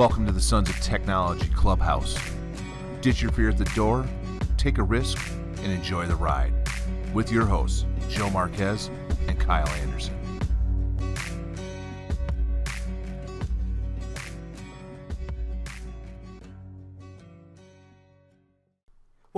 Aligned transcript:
Welcome 0.00 0.24
to 0.24 0.32
the 0.32 0.40
Sons 0.40 0.70
of 0.70 0.80
Technology 0.80 1.46
Clubhouse. 1.50 2.16
Ditch 3.02 3.20
your 3.20 3.32
fear 3.32 3.50
at 3.50 3.58
the 3.58 3.66
door, 3.76 4.08
take 4.56 4.78
a 4.78 4.82
risk, 4.82 5.18
and 5.58 5.70
enjoy 5.70 6.06
the 6.06 6.16
ride. 6.16 6.54
With 7.12 7.30
your 7.30 7.44
hosts, 7.44 7.84
Joe 8.08 8.30
Marquez 8.30 8.88
and 9.28 9.38
Kyle 9.38 9.68
Anderson. 9.68 10.18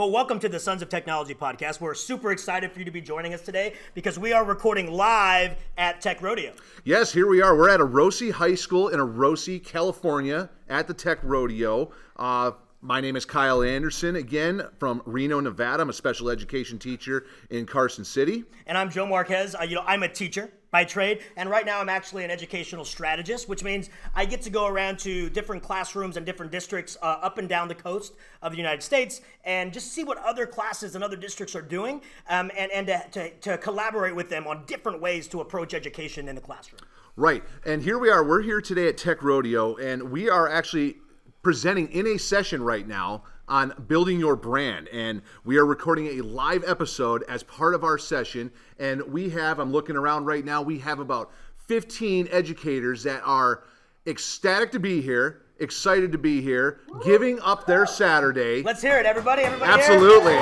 Well, 0.02 0.10
welcome 0.10 0.40
to 0.40 0.48
the 0.48 0.58
Sons 0.58 0.82
of 0.82 0.88
Technology 0.88 1.32
podcast. 1.32 1.80
We're 1.80 1.94
super 1.94 2.32
excited 2.32 2.72
for 2.72 2.80
you 2.80 2.84
to 2.84 2.90
be 2.90 3.00
joining 3.00 3.34
us 3.34 3.42
today 3.42 3.74
because 3.94 4.18
we 4.18 4.32
are 4.32 4.44
recording 4.44 4.90
live 4.90 5.54
at 5.78 6.00
Tech 6.00 6.20
Rodeo. 6.20 6.54
Yes, 6.82 7.12
here 7.12 7.28
we 7.28 7.40
are. 7.40 7.56
We're 7.56 7.68
at 7.68 7.78
Orosi 7.78 8.32
High 8.32 8.56
School 8.56 8.88
in 8.88 8.98
Orosi, 8.98 9.62
California, 9.62 10.50
at 10.68 10.88
the 10.88 10.92
Tech 10.92 11.20
Rodeo. 11.22 11.92
Uh, 12.16 12.50
my 12.80 13.00
name 13.00 13.14
is 13.14 13.24
Kyle 13.24 13.62
Anderson, 13.62 14.16
again 14.16 14.62
from 14.80 15.02
Reno, 15.06 15.38
Nevada. 15.38 15.82
I'm 15.82 15.90
a 15.90 15.92
special 15.92 16.30
education 16.30 16.80
teacher 16.80 17.26
in 17.50 17.64
Carson 17.64 18.04
City. 18.04 18.42
And 18.66 18.76
I'm 18.76 18.90
Joe 18.90 19.06
Marquez. 19.06 19.54
Uh, 19.54 19.62
you 19.62 19.76
know, 19.76 19.84
I'm 19.86 20.02
a 20.02 20.08
teacher 20.08 20.50
by 20.72 20.84
trade, 20.84 21.20
and 21.36 21.50
right 21.50 21.66
now 21.66 21.78
I'm 21.78 21.90
actually 21.90 22.24
an 22.24 22.30
educational 22.30 22.84
strategist, 22.84 23.48
which 23.48 23.62
means 23.62 23.90
I 24.14 24.24
get 24.24 24.40
to 24.42 24.50
go 24.50 24.66
around 24.66 24.98
to 25.00 25.28
different 25.28 25.62
classrooms 25.62 26.16
and 26.16 26.24
different 26.24 26.50
districts 26.50 26.96
uh, 27.02 27.18
up 27.22 27.36
and 27.36 27.48
down 27.48 27.68
the 27.68 27.74
coast 27.74 28.14
of 28.40 28.52
the 28.52 28.58
United 28.58 28.82
States 28.82 29.20
and 29.44 29.70
just 29.70 29.92
see 29.92 30.02
what 30.02 30.16
other 30.18 30.46
classes 30.46 30.94
and 30.94 31.04
other 31.04 31.16
districts 31.16 31.54
are 31.54 31.62
doing, 31.62 32.00
um, 32.28 32.50
and 32.56 32.72
and 32.72 32.86
to, 32.86 33.04
to, 33.12 33.30
to 33.40 33.58
collaborate 33.58 34.16
with 34.16 34.30
them 34.30 34.46
on 34.46 34.64
different 34.64 35.00
ways 35.00 35.28
to 35.28 35.42
approach 35.42 35.74
education 35.74 36.26
in 36.26 36.34
the 36.34 36.40
classroom. 36.40 36.80
Right. 37.16 37.44
And 37.66 37.82
here 37.82 37.98
we 37.98 38.08
are. 38.08 38.24
We're 38.24 38.40
here 38.40 38.62
today 38.62 38.88
at 38.88 38.96
Tech 38.96 39.22
Rodeo, 39.22 39.76
and 39.76 40.10
we 40.10 40.30
are 40.30 40.48
actually 40.48 40.96
presenting 41.42 41.92
in 41.92 42.06
a 42.06 42.18
session 42.18 42.62
right 42.62 42.88
now 42.88 43.24
on 43.48 43.72
building 43.86 44.18
your 44.18 44.36
brand. 44.36 44.88
And 44.88 45.22
we 45.44 45.56
are 45.58 45.66
recording 45.66 46.18
a 46.18 46.22
live 46.22 46.64
episode 46.66 47.24
as 47.28 47.42
part 47.42 47.74
of 47.74 47.84
our 47.84 47.98
session. 47.98 48.50
And 48.78 49.02
we 49.02 49.28
have, 49.30 49.58
I'm 49.58 49.72
looking 49.72 49.96
around 49.96 50.24
right 50.26 50.44
now, 50.44 50.62
we 50.62 50.78
have 50.78 50.98
about 50.98 51.32
15 51.66 52.28
educators 52.30 53.02
that 53.04 53.22
are 53.24 53.64
ecstatic 54.06 54.72
to 54.72 54.80
be 54.80 55.00
here, 55.00 55.42
excited 55.58 56.12
to 56.12 56.18
be 56.18 56.40
here, 56.40 56.80
giving 57.04 57.40
up 57.40 57.66
their 57.66 57.86
Saturday. 57.86 58.62
Let's 58.62 58.82
hear 58.82 58.98
it, 58.98 59.06
everybody. 59.06 59.42
Everybody. 59.42 59.70
Absolutely. 59.70 60.38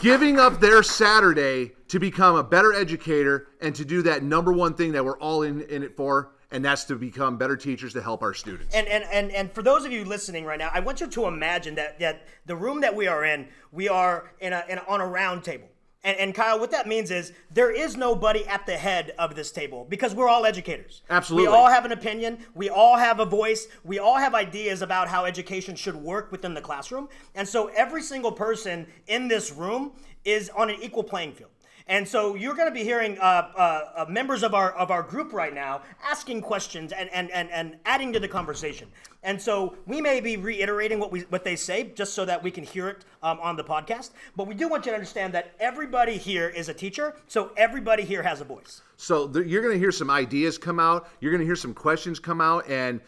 Giving 0.00 0.38
up 0.38 0.60
their 0.60 0.82
Saturday 0.84 1.72
to 1.88 1.98
become 1.98 2.36
a 2.36 2.44
better 2.44 2.72
educator 2.72 3.48
and 3.60 3.74
to 3.74 3.84
do 3.84 4.02
that 4.02 4.22
number 4.22 4.52
one 4.52 4.74
thing 4.74 4.92
that 4.92 5.04
we're 5.04 5.18
all 5.18 5.42
in, 5.42 5.62
in 5.62 5.82
it 5.82 5.96
for, 5.96 6.30
and 6.50 6.64
that's 6.64 6.84
to 6.84 6.96
become 6.96 7.36
better 7.36 7.56
teachers 7.56 7.92
to 7.92 8.02
help 8.02 8.22
our 8.22 8.34
students. 8.34 8.74
And, 8.74 8.86
and 8.88 9.04
and 9.12 9.30
and 9.32 9.52
for 9.52 9.62
those 9.62 9.84
of 9.84 9.92
you 9.92 10.04
listening 10.04 10.44
right 10.44 10.58
now, 10.58 10.70
I 10.72 10.80
want 10.80 11.00
you 11.00 11.06
to 11.06 11.26
imagine 11.26 11.74
that 11.74 11.98
that 12.00 12.26
the 12.46 12.56
room 12.56 12.80
that 12.80 12.94
we 12.94 13.06
are 13.06 13.24
in, 13.24 13.48
we 13.72 13.88
are 13.88 14.32
in 14.40 14.52
a, 14.52 14.64
in 14.68 14.78
a 14.78 14.82
on 14.88 15.00
a 15.00 15.06
round 15.06 15.44
table. 15.44 15.68
And, 16.04 16.16
and 16.18 16.34
Kyle, 16.34 16.60
what 16.60 16.70
that 16.70 16.86
means 16.86 17.10
is 17.10 17.32
there 17.50 17.72
is 17.72 17.96
nobody 17.96 18.46
at 18.46 18.66
the 18.66 18.76
head 18.76 19.14
of 19.18 19.34
this 19.34 19.50
table 19.50 19.84
because 19.88 20.14
we're 20.14 20.28
all 20.28 20.46
educators. 20.46 21.02
Absolutely. 21.10 21.48
We 21.48 21.54
all 21.54 21.66
have 21.66 21.84
an 21.84 21.92
opinion. 21.92 22.38
We 22.54 22.70
all 22.70 22.96
have 22.96 23.18
a 23.18 23.26
voice. 23.26 23.66
We 23.84 23.98
all 23.98 24.16
have 24.16 24.32
ideas 24.32 24.80
about 24.80 25.08
how 25.08 25.24
education 25.24 25.74
should 25.74 25.96
work 25.96 26.30
within 26.30 26.54
the 26.54 26.60
classroom. 26.60 27.08
And 27.34 27.46
so 27.46 27.66
every 27.76 28.02
single 28.02 28.30
person 28.30 28.86
in 29.08 29.26
this 29.26 29.52
room 29.52 29.92
is 30.24 30.50
on 30.50 30.70
an 30.70 30.76
equal 30.80 31.02
playing 31.02 31.32
field. 31.32 31.50
And 31.88 32.06
so 32.06 32.34
you're 32.34 32.54
going 32.54 32.68
to 32.68 32.74
be 32.74 32.84
hearing 32.84 33.18
uh, 33.18 33.22
uh, 33.22 33.60
uh, 33.96 34.06
members 34.08 34.42
of 34.42 34.52
our 34.52 34.72
of 34.72 34.90
our 34.90 35.02
group 35.02 35.32
right 35.32 35.54
now 35.54 35.80
asking 36.04 36.42
questions 36.42 36.92
and, 36.92 37.08
and, 37.12 37.30
and, 37.30 37.50
and 37.50 37.76
adding 37.86 38.12
to 38.12 38.20
the 38.20 38.28
conversation. 38.28 38.88
And 39.22 39.40
so 39.40 39.74
we 39.86 40.00
may 40.00 40.20
be 40.20 40.36
reiterating 40.36 40.98
what 40.98 41.10
we 41.10 41.20
what 41.22 41.44
they 41.44 41.56
say 41.56 41.84
just 41.94 42.12
so 42.12 42.24
that 42.26 42.42
we 42.42 42.50
can 42.50 42.62
hear 42.62 42.88
it 42.88 43.04
um, 43.22 43.40
on 43.40 43.56
the 43.56 43.64
podcast. 43.64 44.10
But 44.36 44.46
we 44.46 44.54
do 44.54 44.68
want 44.68 44.84
you 44.84 44.92
to 44.92 44.96
understand 44.96 45.32
that 45.34 45.54
everybody 45.58 46.18
here 46.18 46.48
is 46.48 46.68
a 46.68 46.74
teacher, 46.74 47.16
so 47.26 47.52
everybody 47.56 48.04
here 48.04 48.22
has 48.22 48.40
a 48.40 48.44
voice. 48.44 48.82
So 48.96 49.26
th- 49.26 49.46
you're 49.46 49.62
going 49.62 49.74
to 49.74 49.78
hear 49.78 49.92
some 49.92 50.10
ideas 50.10 50.58
come 50.58 50.78
out. 50.78 51.08
You're 51.20 51.32
going 51.32 51.40
to 51.40 51.46
hear 51.46 51.56
some 51.56 51.74
questions 51.74 52.18
come 52.20 52.40
out, 52.40 52.68
and 52.68 53.00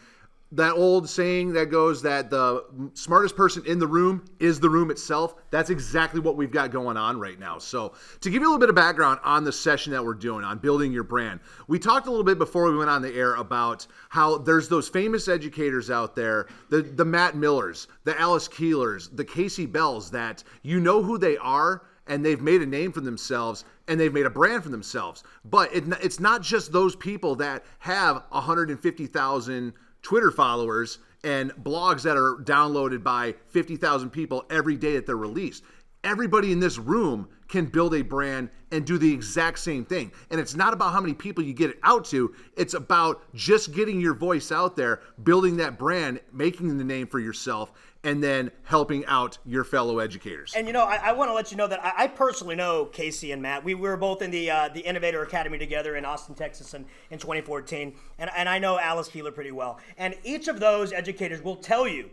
that 0.53 0.73
old 0.73 1.09
saying 1.09 1.53
that 1.53 1.69
goes 1.69 2.01
that 2.01 2.29
the 2.29 2.65
smartest 2.93 3.35
person 3.35 3.63
in 3.65 3.79
the 3.79 3.87
room 3.87 4.25
is 4.39 4.59
the 4.59 4.69
room 4.69 4.91
itself. 4.91 5.35
That's 5.49 5.69
exactly 5.69 6.19
what 6.19 6.35
we've 6.35 6.51
got 6.51 6.71
going 6.71 6.97
on 6.97 7.19
right 7.19 7.39
now. 7.39 7.57
So, 7.57 7.93
to 8.19 8.29
give 8.29 8.41
you 8.41 8.47
a 8.47 8.49
little 8.49 8.59
bit 8.59 8.69
of 8.69 8.75
background 8.75 9.19
on 9.23 9.43
the 9.43 9.51
session 9.51 9.93
that 9.93 10.03
we're 10.03 10.13
doing 10.13 10.43
on 10.43 10.57
building 10.57 10.91
your 10.91 11.03
brand, 11.03 11.39
we 11.67 11.79
talked 11.79 12.07
a 12.07 12.09
little 12.09 12.25
bit 12.25 12.37
before 12.37 12.69
we 12.69 12.77
went 12.77 12.89
on 12.89 13.01
the 13.01 13.13
air 13.13 13.35
about 13.35 13.87
how 14.09 14.37
there's 14.37 14.67
those 14.67 14.89
famous 14.89 15.27
educators 15.27 15.89
out 15.89 16.15
there, 16.15 16.47
the 16.69 16.81
the 16.81 17.05
Matt 17.05 17.35
Millers, 17.35 17.87
the 18.03 18.19
Alice 18.19 18.47
Keelers, 18.47 19.15
the 19.15 19.25
Kasey 19.25 19.71
Bells 19.71 20.11
that 20.11 20.43
you 20.63 20.79
know 20.79 21.01
who 21.01 21.17
they 21.17 21.37
are 21.37 21.83
and 22.07 22.25
they've 22.25 22.41
made 22.41 22.61
a 22.61 22.65
name 22.65 22.91
for 22.91 22.99
themselves 22.99 23.63
and 23.87 23.99
they've 23.99 24.13
made 24.13 24.25
a 24.25 24.29
brand 24.29 24.63
for 24.63 24.69
themselves. 24.69 25.23
But 25.45 25.73
it, 25.73 25.85
it's 26.01 26.19
not 26.19 26.41
just 26.41 26.71
those 26.71 26.95
people 26.95 27.35
that 27.35 27.63
have 27.79 28.23
150,000 28.29 29.73
Twitter 30.01 30.31
followers 30.31 30.99
and 31.23 31.51
blogs 31.63 32.01
that 32.03 32.17
are 32.17 32.37
downloaded 32.43 33.03
by 33.03 33.35
50,000 33.49 34.09
people 34.09 34.45
every 34.49 34.75
day 34.75 34.93
that 34.93 35.05
they're 35.05 35.15
released. 35.15 35.63
Everybody 36.03 36.51
in 36.51 36.59
this 36.59 36.79
room 36.79 37.27
can 37.47 37.65
build 37.65 37.93
a 37.93 38.01
brand 38.01 38.49
and 38.71 38.85
do 38.85 38.97
the 38.97 39.13
exact 39.13 39.59
same 39.59 39.85
thing. 39.85 40.11
And 40.31 40.39
it's 40.39 40.55
not 40.55 40.73
about 40.73 40.93
how 40.93 41.01
many 41.01 41.13
people 41.13 41.43
you 41.43 41.53
get 41.53 41.69
it 41.69 41.79
out 41.83 42.05
to, 42.05 42.33
it's 42.57 42.73
about 42.73 43.21
just 43.35 43.73
getting 43.73 43.99
your 43.99 44.15
voice 44.15 44.51
out 44.51 44.75
there, 44.75 45.01
building 45.23 45.57
that 45.57 45.77
brand, 45.77 46.21
making 46.31 46.77
the 46.77 46.83
name 46.83 47.07
for 47.07 47.19
yourself, 47.19 47.73
and 48.03 48.23
then 48.23 48.51
helping 48.63 49.05
out 49.05 49.37
your 49.45 49.63
fellow 49.63 49.99
educators. 49.99 50.53
And 50.55 50.67
you 50.67 50.73
know, 50.73 50.83
I, 50.83 50.95
I 50.95 51.11
want 51.13 51.29
to 51.29 51.33
let 51.33 51.51
you 51.51 51.57
know 51.57 51.67
that 51.67 51.83
I, 51.83 52.03
I, 52.03 52.07
personally 52.07 52.55
know 52.55 52.89
Kasey 52.91 53.31
and 53.31 53.41
Matt. 53.41 53.63
We 53.63 53.75
were 53.75 53.95
both 53.97 54.21
in 54.21 54.31
the 54.31 54.49
uh, 54.49 54.69
the 54.69 54.81
Innovator 54.81 55.21
Academy 55.21 55.57
together 55.57 55.95
in 55.95 56.05
Austin, 56.05 56.35
Texas, 56.35 56.73
in, 56.73 56.85
in 57.09 57.19
2014, 57.19 57.93
and 58.17 58.29
and 58.35 58.49
I 58.49 58.59
know 58.59 58.79
Alice 58.79 59.07
Keeler 59.07 59.31
pretty 59.31 59.51
well. 59.51 59.79
And 59.97 60.15
each 60.23 60.47
of 60.47 60.59
those 60.59 60.91
educators 60.91 61.41
will 61.43 61.55
tell 61.55 61.87
you 61.87 62.09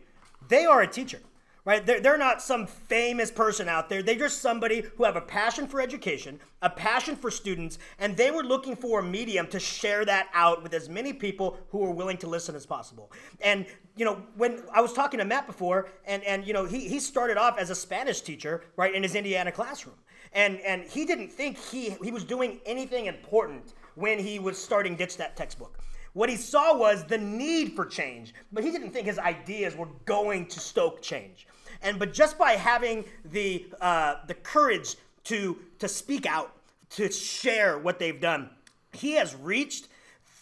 they 0.48 0.66
are 0.66 0.82
a 0.82 0.86
teacher 0.86 1.20
right? 1.64 1.84
They're, 1.84 2.00
they're 2.00 2.18
not 2.18 2.40
some 2.42 2.66
famous 2.66 3.30
person 3.30 3.68
out 3.68 3.88
there. 3.88 4.02
They're 4.02 4.14
just 4.14 4.40
somebody 4.40 4.84
who 4.96 5.04
have 5.04 5.16
a 5.16 5.20
passion 5.20 5.66
for 5.66 5.80
education, 5.80 6.40
a 6.62 6.70
passion 6.70 7.16
for 7.16 7.30
students, 7.30 7.78
and 7.98 8.16
they 8.16 8.30
were 8.30 8.42
looking 8.42 8.76
for 8.76 9.00
a 9.00 9.02
medium 9.02 9.46
to 9.48 9.60
share 9.60 10.04
that 10.04 10.28
out 10.34 10.62
with 10.62 10.74
as 10.74 10.88
many 10.88 11.12
people 11.12 11.58
who 11.70 11.84
are 11.84 11.90
willing 11.90 12.16
to 12.18 12.26
listen 12.26 12.54
as 12.54 12.66
possible. 12.66 13.10
And 13.40 13.66
you 13.96 14.04
know, 14.04 14.22
when 14.36 14.62
I 14.72 14.80
was 14.80 14.92
talking 14.92 15.18
to 15.18 15.24
Matt 15.24 15.46
before, 15.46 15.88
and 16.06 16.22
and 16.24 16.46
you 16.46 16.52
know, 16.52 16.64
he 16.64 16.88
he 16.88 17.00
started 17.00 17.36
off 17.36 17.58
as 17.58 17.70
a 17.70 17.74
Spanish 17.74 18.20
teacher, 18.20 18.62
right, 18.76 18.94
in 18.94 19.02
his 19.02 19.14
Indiana 19.14 19.52
classroom, 19.52 19.96
and 20.32 20.60
and 20.60 20.84
he 20.84 21.04
didn't 21.04 21.32
think 21.32 21.58
he 21.58 21.90
he 22.02 22.10
was 22.10 22.24
doing 22.24 22.60
anything 22.64 23.06
important 23.06 23.74
when 23.96 24.18
he 24.18 24.38
was 24.38 24.56
starting 24.56 24.94
Ditch 24.96 25.16
That 25.16 25.36
textbook. 25.36 25.77
What 26.18 26.28
he 26.28 26.34
saw 26.34 26.76
was 26.76 27.04
the 27.04 27.16
need 27.16 27.76
for 27.76 27.86
change, 27.86 28.34
but 28.50 28.64
he 28.64 28.72
didn't 28.72 28.90
think 28.90 29.06
his 29.06 29.20
ideas 29.20 29.76
were 29.76 29.86
going 30.04 30.46
to 30.46 30.58
stoke 30.58 31.00
change. 31.00 31.46
And 31.80 31.96
but 31.96 32.12
just 32.12 32.36
by 32.36 32.54
having 32.54 33.04
the 33.24 33.66
uh, 33.80 34.16
the 34.26 34.34
courage 34.34 34.96
to 35.26 35.56
to 35.78 35.86
speak 35.86 36.26
out, 36.26 36.56
to 36.96 37.08
share 37.08 37.78
what 37.78 38.00
they've 38.00 38.20
done, 38.20 38.50
he 38.94 39.12
has 39.12 39.36
reached 39.36 39.86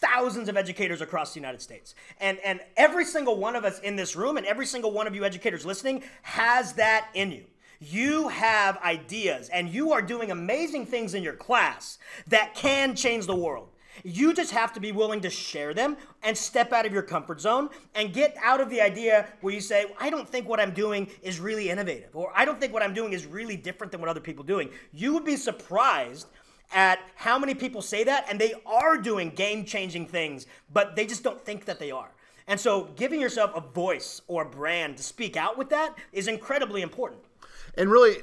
thousands 0.01 0.49
of 0.49 0.57
educators 0.57 1.01
across 1.01 1.35
the 1.35 1.39
United 1.39 1.61
States. 1.61 1.93
And 2.19 2.39
and 2.39 2.59
every 2.75 3.05
single 3.05 3.37
one 3.37 3.55
of 3.55 3.63
us 3.63 3.77
in 3.81 3.95
this 3.95 4.15
room 4.15 4.37
and 4.37 4.47
every 4.47 4.65
single 4.65 4.89
one 4.89 5.05
of 5.05 5.13
you 5.13 5.25
educators 5.25 5.63
listening 5.63 6.01
has 6.23 6.73
that 6.73 7.09
in 7.13 7.31
you. 7.31 7.43
You 7.79 8.29
have 8.29 8.79
ideas 8.79 9.47
and 9.49 9.69
you 9.69 9.91
are 9.91 10.01
doing 10.01 10.31
amazing 10.31 10.87
things 10.87 11.13
in 11.13 11.21
your 11.21 11.35
class 11.35 11.99
that 12.25 12.55
can 12.55 12.95
change 12.95 13.27
the 13.27 13.35
world. 13.35 13.69
You 14.03 14.33
just 14.33 14.51
have 14.51 14.73
to 14.73 14.79
be 14.79 14.91
willing 14.91 15.21
to 15.21 15.29
share 15.29 15.73
them 15.73 15.97
and 16.23 16.37
step 16.37 16.73
out 16.73 16.85
of 16.85 16.93
your 16.93 17.01
comfort 17.01 17.41
zone 17.41 17.69
and 17.95 18.13
get 18.13 18.35
out 18.43 18.61
of 18.61 18.69
the 18.69 18.81
idea 18.81 19.27
where 19.41 19.53
you 19.53 19.61
say, 19.61 19.85
I 19.99 20.09
don't 20.09 20.27
think 20.27 20.47
what 20.47 20.59
I'm 20.59 20.73
doing 20.73 21.09
is 21.21 21.39
really 21.39 21.69
innovative, 21.69 22.15
or 22.15 22.31
I 22.35 22.45
don't 22.45 22.59
think 22.59 22.73
what 22.73 22.83
I'm 22.83 22.93
doing 22.93 23.13
is 23.13 23.25
really 23.25 23.57
different 23.57 23.91
than 23.91 24.01
what 24.01 24.09
other 24.09 24.19
people 24.19 24.43
are 24.43 24.47
doing. 24.47 24.69
You 24.93 25.13
would 25.13 25.25
be 25.25 25.35
surprised 25.35 26.27
at 26.73 26.99
how 27.15 27.39
many 27.39 27.53
people 27.53 27.81
say 27.81 28.03
that, 28.03 28.25
and 28.29 28.39
they 28.39 28.53
are 28.65 28.97
doing 28.97 29.29
game 29.29 29.65
changing 29.65 30.05
things, 30.07 30.47
but 30.73 30.95
they 30.95 31.05
just 31.05 31.23
don't 31.23 31.39
think 31.39 31.65
that 31.65 31.79
they 31.79 31.91
are. 31.91 32.11
And 32.47 32.59
so, 32.59 32.89
giving 32.95 33.19
yourself 33.19 33.51
a 33.55 33.61
voice 33.61 34.21
or 34.27 34.43
a 34.43 34.45
brand 34.45 34.97
to 34.97 35.03
speak 35.03 35.35
out 35.35 35.57
with 35.57 35.69
that 35.69 35.95
is 36.13 36.27
incredibly 36.27 36.81
important. 36.81 37.21
And 37.75 37.91
really, 37.91 38.17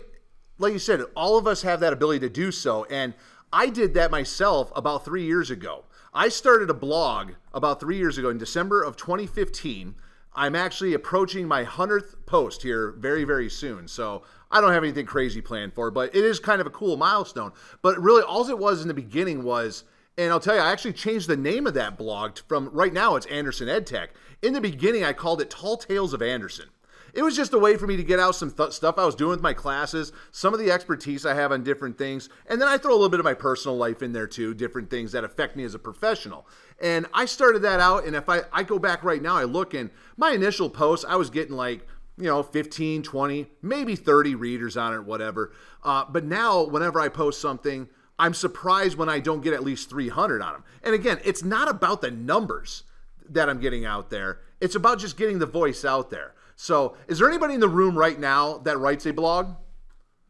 like 0.59 0.73
you 0.73 0.79
said, 0.79 1.03
all 1.15 1.37
of 1.37 1.47
us 1.47 1.63
have 1.63 1.81
that 1.81 1.93
ability 1.93 2.21
to 2.21 2.31
do 2.31 2.51
so. 2.51 2.85
And 2.85 3.13
I 3.55 3.69
did 3.69 3.95
that 3.95 4.11
myself 4.11 4.73
about 4.75 5.05
three 5.05 5.25
years 5.25 5.49
ago. 5.49 5.85
I 6.13 6.29
started 6.29 6.71
a 6.71 6.75
blog 6.75 7.35
about 7.53 7.79
three 7.79 7.97
years 7.97 8.19
ago 8.19 8.29
in 8.29 8.37
December 8.37 8.83
of 8.83 8.97
2015. 8.97 9.95
I'm 10.35 10.57
actually 10.57 10.93
approaching 10.93 11.47
my 11.47 11.65
100th 11.65 12.17
post 12.27 12.63
here 12.63 12.91
very, 12.99 13.23
very 13.23 13.49
soon. 13.49 13.87
So 13.87 14.25
I 14.51 14.61
don't 14.61 14.73
have 14.73 14.83
anything 14.83 15.07
crazy 15.07 15.41
planned 15.41 15.73
for, 15.73 15.93
but 15.93 16.13
it 16.17 16.25
is 16.25 16.41
kind 16.41 16.61
of 16.61 16.67
a 16.67 16.71
cool 16.71 16.97
milestone. 16.97 17.53
But 17.81 18.03
really, 18.03 18.25
all 18.25 18.45
it 18.51 18.59
was 18.59 18.83
in 18.83 18.89
the 18.89 18.95
beginning 18.95 19.45
was 19.45 19.85
And 20.19 20.33
I'll 20.33 20.41
tell 20.41 20.57
you, 20.57 20.61
I 20.61 20.73
actually 20.73 20.95
changed 20.95 21.29
the 21.29 21.37
name 21.37 21.69
of 21.69 21.75
that 21.75 21.97
blog 21.97 22.39
from 22.49 22.71
right 22.73 22.93
now 22.93 23.15
it's 23.15 23.27
Anderson 23.27 23.69
EdTech. 23.69 24.09
In 24.43 24.53
the 24.53 24.61
beginning, 24.61 25.05
I 25.05 25.13
called 25.13 25.41
it 25.41 25.49
Tall 25.49 25.77
Tales 25.77 26.13
of 26.13 26.23
Anderson. 26.23 26.71
It 27.15 27.23
was 27.23 27.37
just 27.37 27.53
a 27.53 27.59
way 27.59 27.77
for 27.77 27.87
me 27.87 27.97
to 27.97 28.03
get 28.03 28.19
out 28.19 28.35
some 28.35 28.51
th- 28.51 28.73
stuff 28.73 28.99
I 28.99 29.07
was 29.07 29.15
doing 29.15 29.31
with 29.31 29.41
my 29.41 29.53
classes, 29.53 30.13
some 30.33 30.53
of 30.53 30.59
the 30.59 30.73
expertise 30.73 31.25
I 31.25 31.35
have 31.35 31.53
on 31.53 31.63
different 31.63 31.97
things, 31.97 32.29
and 32.47 32.61
then 32.61 32.69
I 32.69 32.77
throw 32.77 32.91
a 32.91 32.97
little 32.97 33.09
bit 33.09 33.21
of 33.21 33.25
my 33.25 33.35
personal 33.35 33.77
life 33.77 34.03
in 34.03 34.13
there 34.13 34.27
too, 34.27 34.53
different 34.53 34.91
things 34.91 35.13
that 35.13 35.23
affect 35.23 35.55
me 35.55 35.63
as 35.63 35.75
a 35.75 35.79
professional. 35.79 36.47
And 36.83 37.07
I 37.15 37.27
started 37.27 37.61
that 37.63 37.79
out, 37.79 38.05
and 38.05 38.17
if 38.17 38.29
I, 38.29 38.43
I 38.53 38.65
go 38.65 38.81
back 38.81 39.05
right 39.05 39.23
now, 39.23 39.37
I 39.37 39.45
look 39.45 39.75
and 39.75 39.91
my 40.17 40.33
initial 40.33 40.69
post, 40.69 41.05
I 41.09 41.15
was 41.15 41.31
getting 41.31 41.55
like, 41.55 41.87
you 42.17 42.25
know, 42.25 42.43
15, 42.43 43.03
20, 43.03 43.47
maybe 43.63 43.95
30 43.95 44.35
readers 44.35 44.77
on 44.77 44.93
it, 44.95 45.05
whatever. 45.05 45.53
Uh, 45.83 46.05
but 46.09 46.25
now, 46.25 46.65
whenever 46.65 47.01
I 47.01 47.09
post 47.09 47.41
something, 47.41 47.89
I'm 48.19 48.35
surprised 48.35 48.97
when 48.97 49.09
I 49.09 49.21
don't 49.21 49.43
get 49.43 49.55
at 49.55 49.65
least 49.65 49.91
300 49.91 50.43
on 50.43 50.53
them. 50.53 50.65
And 50.83 50.95
again, 50.95 51.21
it's 51.25 51.43
not 51.43 51.69
about 51.69 52.01
the 52.01 52.11
numbers 52.11 52.85
that 53.29 53.49
I'm 53.49 53.61
getting 53.61 53.85
out 53.85 54.11
there, 54.11 54.41
it's 54.61 54.75
about 54.75 54.99
just 54.99 55.17
getting 55.17 55.39
the 55.39 55.47
voice 55.47 55.85
out 55.85 56.11
there. 56.11 56.35
So, 56.57 56.97
is 57.09 57.19
there 57.19 57.29
anybody 57.29 57.55
in 57.55 57.61
the 57.61 57.69
room 57.69 57.97
right 57.97 58.19
now 58.19 58.59
that 58.59 58.79
writes 58.79 59.07
a 59.07 59.13
blog? 59.13 59.55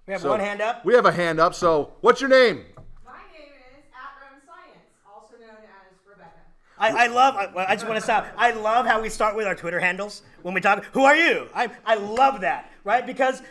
We 0.07 0.13
have 0.13 0.23
So, 0.23 0.31
one 0.31 0.41
hand 0.41 0.61
up. 0.61 0.85
We 0.85 0.95
have 0.95 1.07
a 1.07 1.13
hand 1.13 1.41
up. 1.41 1.55
So, 1.55 1.93
what's 2.01 2.21
your 2.21 2.31
name? 2.31 2.65
My 3.05 3.13
name 3.33 3.53
is 3.79 3.85
at 3.93 4.21
Rem 4.21 4.41
Science, 4.47 4.85
also 5.07 5.35
known 5.39 5.51
as 5.51 5.97
Rebecca. 6.09 6.31
I, 6.79 7.05
I 7.05 7.07
love. 7.09 7.37
I, 7.37 7.67
I 7.69 7.75
just 7.75 7.87
want 7.87 7.97
to 7.97 8.03
stop. 8.03 8.27
I 8.37 8.53
love 8.53 8.87
how 8.87 9.01
we 9.01 9.09
start 9.09 9.37
with 9.37 9.47
our 9.47 9.55
Twitter 9.55 9.81
handles 9.81 10.23
when 10.43 10.55
we 10.55 10.61
talk. 10.61 10.85
Who 10.93 11.05
are 11.05 11.17
you? 11.17 11.49
I 11.55 11.71
I 11.87 11.95
love 11.97 12.41
that, 12.41 12.71
right? 12.85 13.07
Because 13.07 13.43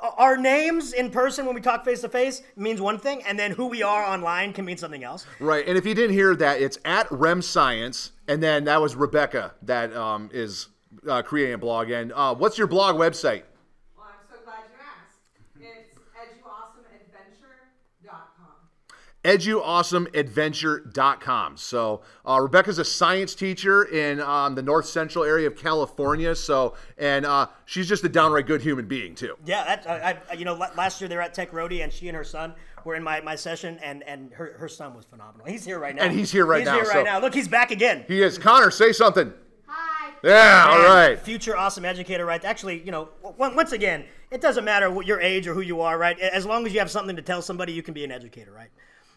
our 0.00 0.36
names 0.36 0.92
in 0.92 1.10
person 1.10 1.44
when 1.44 1.54
we 1.54 1.60
talk 1.60 1.84
face 1.84 2.00
to 2.02 2.08
face 2.08 2.42
means 2.56 2.80
one 2.80 2.98
thing, 2.98 3.22
and 3.24 3.38
then 3.38 3.50
who 3.50 3.66
we 3.66 3.82
are 3.82 4.04
online 4.04 4.52
can 4.52 4.64
mean 4.64 4.76
something 4.76 5.02
else. 5.02 5.26
Right. 5.40 5.66
And 5.66 5.76
if 5.76 5.84
you 5.86 5.94
didn't 5.94 6.14
hear 6.14 6.36
that, 6.36 6.60
it's 6.60 6.78
at 6.84 7.10
Rem 7.10 7.42
Science. 7.42 8.12
And 8.28 8.42
then 8.42 8.64
that 8.64 8.80
was 8.80 8.94
Rebecca 8.94 9.54
that 9.62 9.94
um, 9.96 10.30
is 10.32 10.68
uh, 11.08 11.22
creating 11.22 11.54
a 11.54 11.58
blog. 11.58 11.90
And 11.90 12.12
uh, 12.12 12.34
what's 12.34 12.58
your 12.58 12.66
blog 12.66 12.96
website? 12.96 13.42
Well, 13.96 14.06
I'm 14.08 14.14
so 14.30 14.36
glad 14.44 14.58
you 14.70 14.76
asked. 14.80 15.18
It's 15.60 15.94
eduawesomeadventure.com. 16.14 18.46
eduawesomeadventure.com. 19.24 21.56
So 21.56 22.02
uh, 22.26 22.40
Rebecca's 22.40 22.78
a 22.78 22.84
science 22.84 23.34
teacher 23.34 23.84
in 23.84 24.20
um, 24.20 24.54
the 24.54 24.62
north 24.62 24.86
central 24.86 25.24
area 25.24 25.46
of 25.46 25.56
California. 25.56 26.34
So 26.34 26.74
and 26.96 27.26
uh, 27.26 27.48
she's 27.64 27.88
just 27.88 28.04
a 28.04 28.08
downright 28.08 28.46
good 28.46 28.62
human 28.62 28.86
being 28.86 29.14
too. 29.14 29.36
Yeah, 29.44 29.64
that 29.64 29.86
I, 29.88 30.18
I 30.30 30.34
you 30.34 30.44
know 30.44 30.54
last 30.54 31.00
year 31.00 31.08
they 31.08 31.16
were 31.16 31.22
at 31.22 31.34
Tech 31.34 31.52
Rodeo 31.52 31.82
and 31.84 31.92
she 31.92 32.08
and 32.08 32.16
her 32.16 32.24
son 32.24 32.54
were 32.84 32.94
in 32.94 33.02
my, 33.02 33.20
my 33.20 33.34
session 33.34 33.78
and 33.82 34.02
and 34.04 34.32
her, 34.32 34.54
her 34.58 34.68
son 34.68 34.94
was 34.94 35.04
phenomenal. 35.04 35.46
He's 35.46 35.64
here 35.64 35.78
right 35.78 35.94
now. 35.94 36.02
And 36.04 36.12
he's 36.16 36.30
here 36.30 36.46
right 36.46 36.60
he's 36.60 36.66
now, 36.66 36.74
He's 36.78 36.82
here 36.84 36.92
so- 36.92 36.98
right 36.98 37.04
now. 37.04 37.20
Look, 37.20 37.34
he's 37.34 37.48
back 37.48 37.70
again. 37.70 38.04
He 38.08 38.22
is 38.22 38.38
Connor. 38.38 38.70
Say 38.70 38.92
something. 38.92 39.32
Yeah. 40.22 40.66
All 40.68 40.78
right. 40.84 41.18
Future 41.18 41.56
awesome 41.56 41.84
educator, 41.84 42.24
right? 42.26 42.44
Actually, 42.44 42.82
you 42.82 42.90
know, 42.90 43.08
w- 43.22 43.56
once 43.56 43.72
again, 43.72 44.04
it 44.30 44.40
doesn't 44.40 44.64
matter 44.64 44.90
what 44.90 45.06
your 45.06 45.20
age 45.20 45.46
or 45.46 45.54
who 45.54 45.60
you 45.60 45.80
are, 45.80 45.96
right? 45.98 46.18
As 46.18 46.44
long 46.44 46.66
as 46.66 46.72
you 46.72 46.78
have 46.80 46.90
something 46.90 47.16
to 47.16 47.22
tell 47.22 47.40
somebody, 47.42 47.72
you 47.72 47.82
can 47.82 47.94
be 47.94 48.04
an 48.04 48.10
educator, 48.12 48.52
right? 48.52 48.68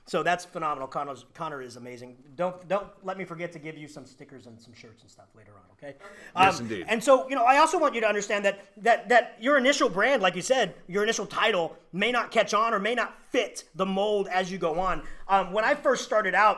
So 0.07 0.23
that's 0.23 0.43
phenomenal. 0.45 0.87
Connor's, 0.87 1.25
Connor 1.35 1.61
is 1.61 1.75
amazing. 1.75 2.17
Don't 2.35 2.67
don't 2.67 2.87
let 3.03 3.17
me 3.17 3.23
forget 3.23 3.51
to 3.53 3.59
give 3.59 3.77
you 3.77 3.87
some 3.87 4.05
stickers 4.05 4.47
and 4.47 4.59
some 4.59 4.73
shirts 4.73 5.03
and 5.03 5.11
stuff 5.11 5.27
later 5.37 5.51
on, 5.55 5.61
okay? 5.77 5.95
Yes, 6.35 6.59
Um, 6.59 6.65
indeed. 6.65 6.85
And 6.89 7.03
so, 7.03 7.29
you 7.29 7.35
know, 7.35 7.43
I 7.45 7.57
also 7.59 7.77
want 7.79 7.93
you 7.93 8.01
to 8.01 8.07
understand 8.07 8.43
that 8.45 8.65
that 8.77 9.09
that 9.09 9.37
your 9.39 9.57
initial 9.57 9.89
brand, 9.89 10.21
like 10.21 10.35
you 10.35 10.41
said, 10.41 10.73
your 10.87 11.03
initial 11.03 11.25
title 11.27 11.77
may 11.93 12.11
not 12.11 12.31
catch 12.31 12.53
on 12.53 12.73
or 12.73 12.79
may 12.79 12.95
not 12.95 13.13
fit 13.29 13.63
the 13.75 13.85
mold 13.85 14.27
as 14.29 14.51
you 14.51 14.57
go 14.57 14.79
on. 14.79 15.03
Um, 15.27 15.53
when 15.53 15.63
I 15.63 15.75
first 15.75 16.03
started 16.03 16.33
out 16.35 16.57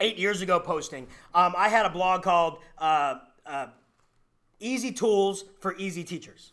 eight 0.00 0.16
years 0.16 0.40
ago 0.40 0.58
posting, 0.58 1.06
um, 1.34 1.54
I 1.56 1.68
had 1.68 1.84
a 1.86 1.90
blog 1.90 2.22
called. 2.22 2.58
Uh, 2.78 3.16
uh, 3.46 3.66
easy 4.60 4.92
tools 4.92 5.44
for 5.60 5.74
easy 5.76 6.04
teachers. 6.04 6.52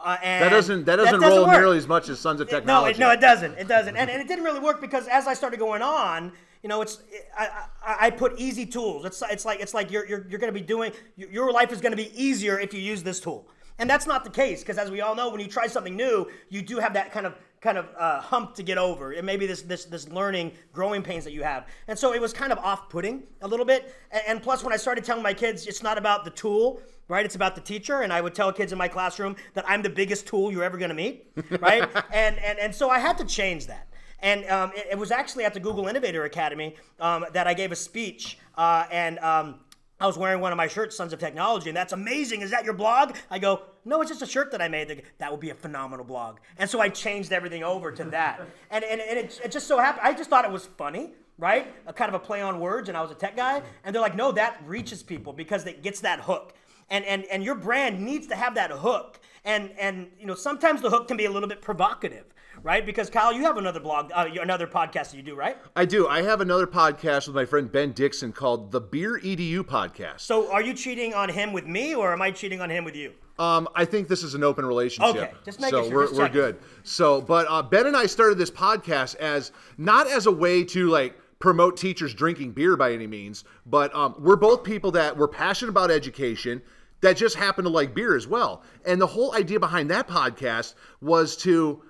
Uh, 0.00 0.16
and 0.22 0.44
That 0.44 0.50
doesn't 0.50 0.84
that 0.84 0.96
doesn't, 0.96 1.20
roll 1.20 1.46
work. 1.46 1.56
nearly 1.56 1.76
as 1.76 1.88
much 1.88 2.08
as 2.08 2.20
Sons 2.20 2.40
of 2.40 2.48
No, 2.50 2.58
Technology. 2.58 2.90
it, 2.92 2.98
no, 3.00 3.10
it 3.10 3.20
doesn't. 3.20 3.58
It 3.58 3.66
doesn't, 3.66 3.96
and, 3.96 4.08
and 4.08 4.20
it 4.22 4.28
didn't 4.28 4.44
really 4.44 4.60
work 4.60 4.80
because 4.80 5.08
as 5.08 5.26
I 5.26 5.34
started 5.34 5.58
going 5.58 5.82
on, 5.82 6.30
you 6.62 6.68
know, 6.68 6.82
it's 6.82 7.00
I, 7.36 7.48
I, 7.84 7.96
I 8.06 8.10
put 8.10 8.38
easy 8.38 8.64
tools. 8.64 9.04
It's 9.04 9.20
it's 9.28 9.44
like 9.44 9.58
it's 9.60 9.74
like 9.74 9.90
you're 9.90 10.06
you're, 10.06 10.24
you're 10.28 10.38
going 10.38 10.52
to 10.52 10.58
be 10.58 10.64
doing 10.64 10.92
your 11.16 11.30
your 11.30 11.52
life 11.52 11.72
is 11.72 11.80
going 11.80 11.90
to 11.92 11.96
be 11.96 12.12
easier 12.14 12.60
if 12.60 12.72
you 12.72 12.80
use 12.80 13.02
this 13.02 13.18
tool, 13.18 13.48
and 13.80 13.90
that's 13.90 14.06
not 14.06 14.22
the 14.22 14.30
case 14.30 14.60
because 14.60 14.78
as 14.78 14.88
we 14.90 15.00
all 15.00 15.16
know, 15.16 15.30
when 15.30 15.40
you 15.40 15.48
try 15.48 15.66
something 15.66 15.96
new, 15.96 16.28
you 16.48 16.62
do 16.62 16.78
have 16.78 16.94
that 16.94 17.10
kind 17.12 17.26
of 17.26 17.34
kind 17.60 17.78
of 17.78 17.88
uh, 17.98 18.20
hump 18.20 18.54
to 18.54 18.62
get 18.62 18.78
over. 18.78 19.12
and 19.12 19.26
maybe 19.26 19.46
this 19.46 19.62
this 19.62 19.84
this 19.84 20.08
learning, 20.08 20.52
growing 20.72 21.02
pains 21.02 21.24
that 21.24 21.32
you 21.32 21.42
have, 21.42 21.66
and 21.88 21.98
so 21.98 22.14
it 22.14 22.20
was 22.20 22.32
kind 22.32 22.52
of 22.52 22.58
off-putting 22.58 23.22
a 23.42 23.48
little 23.48 23.66
bit. 23.66 23.94
And, 24.10 24.22
and 24.28 24.42
plus, 24.42 24.62
when 24.62 24.72
I 24.72 24.76
started 24.76 25.04
telling 25.04 25.22
my 25.22 25.34
kids, 25.34 25.66
it's 25.66 25.82
not 25.82 25.98
about 25.98 26.24
the 26.24 26.30
tool 26.30 26.80
right? 27.08 27.24
It's 27.24 27.34
about 27.34 27.54
the 27.54 27.60
teacher, 27.60 28.02
and 28.02 28.12
I 28.12 28.20
would 28.20 28.34
tell 28.34 28.52
kids 28.52 28.70
in 28.70 28.78
my 28.78 28.88
classroom 28.88 29.34
that 29.54 29.64
I'm 29.66 29.82
the 29.82 29.90
biggest 29.90 30.26
tool 30.26 30.52
you're 30.52 30.62
ever 30.62 30.76
going 30.76 30.90
to 30.90 30.94
meet, 30.94 31.26
right? 31.58 31.88
and, 32.12 32.38
and 32.38 32.58
and 32.58 32.74
so 32.74 32.90
I 32.90 32.98
had 32.98 33.18
to 33.18 33.24
change 33.24 33.66
that. 33.66 33.88
And 34.20 34.44
um, 34.46 34.72
it, 34.74 34.88
it 34.92 34.98
was 34.98 35.10
actually 35.10 35.44
at 35.44 35.54
the 35.54 35.60
Google 35.60 35.88
Innovator 35.88 36.24
Academy 36.24 36.76
um, 37.00 37.24
that 37.32 37.46
I 37.46 37.54
gave 37.54 37.72
a 37.72 37.76
speech, 37.76 38.38
uh, 38.56 38.84
and 38.90 39.18
um, 39.20 39.60
I 40.00 40.06
was 40.06 40.18
wearing 40.18 40.40
one 40.40 40.52
of 40.52 40.56
my 40.56 40.68
shirts, 40.68 40.96
Sons 40.96 41.12
of 41.12 41.18
Technology, 41.18 41.70
and 41.70 41.76
that's 41.76 41.92
amazing. 41.92 42.42
Is 42.42 42.50
that 42.50 42.64
your 42.64 42.74
blog? 42.74 43.16
I 43.30 43.38
go, 43.38 43.62
no, 43.88 44.00
it's 44.02 44.10
just 44.10 44.22
a 44.22 44.26
shirt 44.26 44.50
that 44.52 44.60
I 44.60 44.68
made. 44.68 45.02
That 45.18 45.30
would 45.30 45.40
be 45.40 45.50
a 45.50 45.54
phenomenal 45.54 46.04
blog. 46.04 46.38
And 46.58 46.68
so 46.68 46.80
I 46.80 46.88
changed 46.88 47.32
everything 47.32 47.64
over 47.64 47.90
to 47.92 48.04
that. 48.04 48.40
And, 48.70 48.84
and, 48.84 49.00
and 49.00 49.18
it, 49.18 49.40
it 49.44 49.50
just 49.50 49.66
so 49.66 49.78
happened, 49.78 50.06
I 50.06 50.12
just 50.12 50.28
thought 50.30 50.44
it 50.44 50.50
was 50.50 50.66
funny, 50.66 51.12
right? 51.38 51.74
A 51.86 51.92
kind 51.92 52.08
of 52.08 52.14
a 52.14 52.24
play 52.24 52.42
on 52.42 52.60
words, 52.60 52.88
and 52.88 52.98
I 52.98 53.02
was 53.02 53.10
a 53.10 53.14
tech 53.14 53.36
guy. 53.36 53.62
And 53.84 53.94
they're 53.94 54.02
like, 54.02 54.16
no, 54.16 54.30
that 54.32 54.62
reaches 54.66 55.02
people 55.02 55.32
because 55.32 55.66
it 55.66 55.82
gets 55.82 56.00
that 56.00 56.20
hook 56.20 56.54
and 56.90 57.04
and 57.04 57.24
and 57.26 57.42
your 57.42 57.54
brand 57.54 58.00
needs 58.00 58.26
to 58.26 58.34
have 58.34 58.54
that 58.54 58.70
hook 58.70 59.20
and 59.44 59.70
and 59.78 60.08
you 60.18 60.26
know 60.26 60.34
sometimes 60.34 60.80
the 60.80 60.90
hook 60.90 61.08
can 61.08 61.16
be 61.16 61.26
a 61.26 61.30
little 61.30 61.48
bit 61.48 61.60
provocative 61.60 62.24
right 62.62 62.84
because 62.86 63.10
kyle 63.10 63.32
you 63.32 63.42
have 63.42 63.56
another 63.56 63.80
blog 63.80 64.10
uh, 64.14 64.26
another 64.40 64.66
podcast 64.66 65.10
that 65.10 65.16
you 65.16 65.22
do 65.22 65.34
right 65.34 65.58
I 65.76 65.84
do. 65.84 66.08
I 66.08 66.22
have 66.22 66.40
another 66.40 66.66
podcast 66.66 67.26
with 67.26 67.36
my 67.36 67.44
friend 67.44 67.70
Ben 67.70 67.92
Dixon 67.92 68.32
called 68.32 68.72
the 68.72 68.80
Beer 68.80 69.20
EDU 69.20 69.60
podcast. 69.64 70.20
so 70.20 70.50
are 70.50 70.62
you 70.62 70.74
cheating 70.74 71.14
on 71.14 71.28
him 71.28 71.52
with 71.52 71.66
me 71.66 71.94
or 71.94 72.12
am 72.12 72.22
i 72.22 72.30
cheating 72.30 72.60
on 72.60 72.70
him 72.70 72.84
with 72.84 72.96
you 72.96 73.12
Um, 73.38 73.68
I 73.74 73.84
think 73.84 74.08
this 74.08 74.22
is 74.22 74.34
an 74.34 74.42
open 74.42 74.66
relationship. 74.66 75.16
Okay, 75.16 75.32
just 75.44 75.60
making 75.60 75.84
so 75.84 75.88
sure, 75.88 75.94
we're, 75.94 76.06
just 76.06 76.18
we're 76.18 76.28
good. 76.28 76.58
So, 76.82 77.20
but 77.20 77.46
uh, 77.48 77.62
Ben 77.62 77.86
and 77.86 77.96
I 77.96 78.06
started 78.06 78.36
this 78.38 78.50
podcast 78.50 79.14
as 79.16 79.52
not 79.76 80.08
as 80.08 80.26
a 80.26 80.32
way 80.32 80.64
to 80.64 80.88
like 80.88 81.16
promote 81.38 81.76
teachers 81.76 82.14
drinking 82.14 82.52
beer 82.52 82.76
by 82.76 82.92
any 82.92 83.06
means, 83.06 83.44
but 83.66 83.94
um, 83.94 84.16
we're 84.18 84.36
both 84.36 84.64
people 84.64 84.90
that 84.92 85.16
we're 85.16 85.28
passionate 85.28 85.70
about 85.70 85.90
education 85.90 86.60
that 87.00 87.16
just 87.16 87.36
happen 87.36 87.64
to 87.64 87.70
like 87.70 87.94
beer 87.94 88.16
as 88.16 88.26
well. 88.26 88.62
And 88.84 89.00
the 89.00 89.06
whole 89.06 89.34
idea 89.34 89.60
behind 89.60 89.90
that 89.90 90.08
podcast 90.08 90.74
was 91.00 91.36
to 91.38 91.82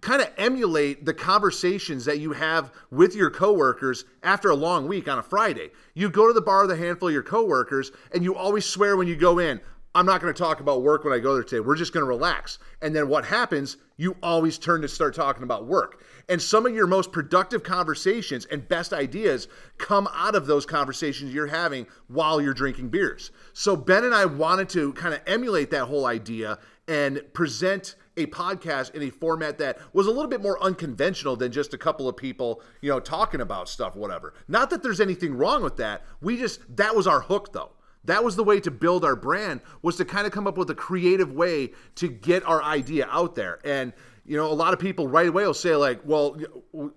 kind 0.00 0.20
of 0.20 0.30
emulate 0.36 1.04
the 1.04 1.14
conversations 1.14 2.04
that 2.04 2.18
you 2.18 2.32
have 2.32 2.72
with 2.90 3.14
your 3.14 3.30
coworkers 3.30 4.04
after 4.22 4.50
a 4.50 4.54
long 4.54 4.86
week 4.86 5.08
on 5.08 5.18
a 5.18 5.22
Friday. 5.22 5.70
You 5.94 6.10
go 6.10 6.26
to 6.26 6.32
the 6.32 6.42
bar 6.42 6.62
with 6.62 6.72
a 6.72 6.76
handful 6.76 7.08
of 7.08 7.14
your 7.14 7.22
coworkers 7.22 7.90
and 8.12 8.22
you 8.22 8.34
always 8.34 8.66
swear 8.66 8.96
when 8.96 9.08
you 9.08 9.16
go 9.16 9.38
in, 9.38 9.60
I'm 9.96 10.06
not 10.06 10.20
going 10.20 10.34
to 10.34 10.38
talk 10.38 10.58
about 10.58 10.82
work 10.82 11.04
when 11.04 11.12
I 11.12 11.20
go 11.20 11.34
there 11.34 11.44
today. 11.44 11.60
We're 11.60 11.76
just 11.76 11.92
going 11.92 12.02
to 12.02 12.08
relax. 12.08 12.58
And 12.82 12.96
then 12.96 13.08
what 13.08 13.24
happens? 13.24 13.76
You 13.96 14.16
always 14.24 14.58
turn 14.58 14.82
to 14.82 14.88
start 14.88 15.14
talking 15.14 15.44
about 15.44 15.66
work. 15.66 16.02
And 16.28 16.42
some 16.42 16.66
of 16.66 16.74
your 16.74 16.88
most 16.88 17.12
productive 17.12 17.62
conversations 17.62 18.44
and 18.46 18.68
best 18.68 18.92
ideas 18.92 19.46
come 19.78 20.08
out 20.12 20.34
of 20.34 20.46
those 20.46 20.66
conversations 20.66 21.32
you're 21.32 21.46
having 21.46 21.86
while 22.08 22.40
you're 22.40 22.54
drinking 22.54 22.88
beers. 22.88 23.30
So 23.52 23.76
Ben 23.76 24.04
and 24.04 24.12
I 24.12 24.24
wanted 24.24 24.68
to 24.70 24.92
kind 24.94 25.14
of 25.14 25.20
emulate 25.28 25.70
that 25.70 25.84
whole 25.84 26.06
idea 26.06 26.58
and 26.88 27.22
present 27.32 27.94
a 28.16 28.26
podcast 28.26 28.94
in 28.96 29.02
a 29.02 29.10
format 29.10 29.58
that 29.58 29.78
was 29.92 30.08
a 30.08 30.10
little 30.10 30.28
bit 30.28 30.42
more 30.42 30.60
unconventional 30.62 31.36
than 31.36 31.52
just 31.52 31.72
a 31.72 31.78
couple 31.78 32.08
of 32.08 32.16
people, 32.16 32.62
you 32.80 32.90
know, 32.90 32.98
talking 33.00 33.40
about 33.40 33.68
stuff, 33.68 33.94
whatever. 33.94 34.34
Not 34.48 34.70
that 34.70 34.82
there's 34.82 35.00
anything 35.00 35.34
wrong 35.36 35.62
with 35.62 35.76
that. 35.76 36.04
We 36.20 36.36
just 36.36 36.60
that 36.76 36.96
was 36.96 37.06
our 37.06 37.20
hook 37.20 37.52
though. 37.52 37.70
That 38.04 38.22
was 38.24 38.36
the 38.36 38.44
way 38.44 38.60
to 38.60 38.70
build 38.70 39.04
our 39.04 39.16
brand 39.16 39.60
was 39.82 39.96
to 39.96 40.04
kind 40.04 40.26
of 40.26 40.32
come 40.32 40.46
up 40.46 40.58
with 40.58 40.70
a 40.70 40.74
creative 40.74 41.32
way 41.32 41.72
to 41.96 42.08
get 42.08 42.44
our 42.44 42.62
idea 42.62 43.06
out 43.10 43.34
there. 43.34 43.58
And 43.64 43.92
you 44.26 44.38
know, 44.38 44.50
a 44.50 44.54
lot 44.54 44.72
of 44.72 44.78
people 44.78 45.06
right 45.06 45.28
away 45.28 45.44
will 45.44 45.52
say 45.52 45.76
like, 45.76 46.00
"Well, 46.04 46.38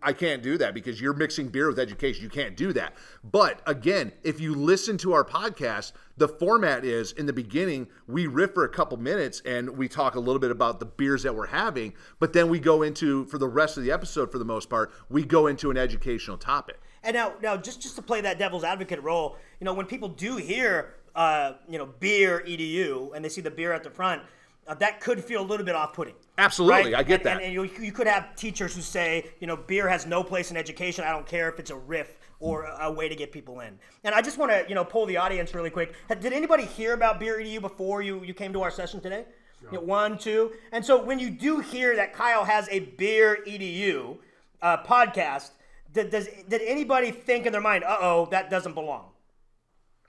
I 0.01 0.13
can't 0.13 0.41
do 0.41 0.57
that 0.59 0.73
because 0.73 1.01
you're 1.01 1.13
mixing 1.13 1.49
beer 1.49 1.67
with 1.67 1.77
education. 1.77 2.23
You 2.23 2.29
can't 2.29 2.55
do 2.55 2.71
that." 2.73 2.93
But 3.21 3.61
again, 3.67 4.13
if 4.23 4.39
you 4.39 4.55
listen 4.55 4.97
to 4.99 5.11
our 5.11 5.25
podcast, 5.25 5.91
the 6.15 6.29
format 6.29 6.85
is 6.85 7.11
in 7.11 7.25
the 7.25 7.33
beginning 7.33 7.87
we 8.07 8.27
riff 8.27 8.53
for 8.53 8.63
a 8.63 8.69
couple 8.69 8.97
minutes 8.97 9.41
and 9.45 9.69
we 9.69 9.89
talk 9.89 10.15
a 10.15 10.19
little 10.19 10.39
bit 10.39 10.51
about 10.51 10.79
the 10.79 10.85
beers 10.85 11.23
that 11.23 11.35
we're 11.35 11.47
having, 11.47 11.93
but 12.19 12.31
then 12.31 12.49
we 12.49 12.59
go 12.59 12.81
into 12.81 13.25
for 13.25 13.37
the 13.37 13.47
rest 13.47 13.77
of 13.77 13.83
the 13.83 13.91
episode 13.91 14.31
for 14.31 14.39
the 14.39 14.45
most 14.45 14.69
part, 14.69 14.91
we 15.09 15.25
go 15.25 15.47
into 15.47 15.69
an 15.69 15.77
educational 15.77 16.37
topic. 16.37 16.79
And 17.03 17.13
now, 17.13 17.33
now 17.41 17.57
just 17.57 17.81
just 17.81 17.95
to 17.97 18.01
play 18.01 18.21
that 18.21 18.39
devil's 18.39 18.63
advocate 18.63 19.01
role, 19.03 19.35
you 19.59 19.65
know, 19.65 19.73
when 19.73 19.85
people 19.85 20.09
do 20.09 20.37
hear, 20.37 20.93
uh, 21.17 21.53
you 21.67 21.77
know, 21.77 21.87
beer 21.99 22.43
edu, 22.47 23.13
and 23.15 23.25
they 23.25 23.29
see 23.29 23.41
the 23.41 23.51
beer 23.51 23.73
at 23.73 23.83
the 23.83 23.89
front, 23.89 24.21
uh, 24.67 24.73
that 24.75 25.01
could 25.01 25.23
feel 25.23 25.41
a 25.41 25.47
little 25.47 25.65
bit 25.65 25.75
off-putting. 25.75 26.13
Absolutely, 26.37 26.93
I 26.93 27.03
get 27.03 27.21
And- 27.21 27.25
that. 27.25 27.37
And, 27.37 27.45
and 27.45 27.53
you, 27.53 27.63
you 27.83 27.91
could 27.91 28.07
have 28.07 28.35
teachers 28.35 28.75
who 28.75 28.81
say, 28.81 29.25
you 29.39 29.47
know, 29.47 29.57
beer 29.57 29.87
has 29.89 30.05
no 30.05 30.23
place 30.23 30.51
in 30.51 30.57
education. 30.57 31.03
I 31.03 31.09
don't 31.11 31.25
care 31.25 31.49
if 31.49 31.59
it's 31.59 31.71
a 31.71 31.75
riff 31.75 32.17
or 32.39 32.63
a, 32.65 32.85
a 32.85 32.91
way 32.91 33.09
to 33.09 33.15
get 33.15 33.31
people 33.31 33.61
in. 33.61 33.79
And 34.03 34.13
I 34.13 34.21
just 34.21 34.37
want 34.37 34.51
to, 34.51 34.65
you 34.69 34.75
know, 34.75 34.85
pull 34.85 35.05
the 35.07 35.17
audience 35.17 35.55
really 35.55 35.71
quick. 35.71 35.95
Did 36.07 36.33
anybody 36.33 36.65
hear 36.65 36.93
about 36.93 37.19
Beer 37.19 37.39
EDU 37.39 37.61
before 37.61 38.01
you, 38.03 38.23
you 38.23 38.33
came 38.35 38.53
to 38.53 38.61
our 38.61 38.69
session 38.71 39.01
today? 39.01 39.25
Yeah, 39.71 39.79
one, 39.79 40.19
two. 40.19 40.51
And 40.71 40.85
so 40.85 41.03
when 41.03 41.17
you 41.17 41.31
do 41.31 41.59
hear 41.59 41.95
that 41.95 42.13
Kyle 42.13 42.45
has 42.45 42.67
a 42.69 42.79
Beer 42.79 43.39
EDU 43.47 44.17
uh, 44.61 44.83
podcast, 44.83 45.49
did, 45.93 46.11
does, 46.11 46.27
did 46.47 46.61
anybody 46.61 47.09
think 47.09 47.47
in 47.47 47.51
their 47.53 47.61
mind, 47.61 47.83
uh-oh, 47.83 48.27
that 48.29 48.51
doesn't 48.51 48.73
belong? 48.75 49.05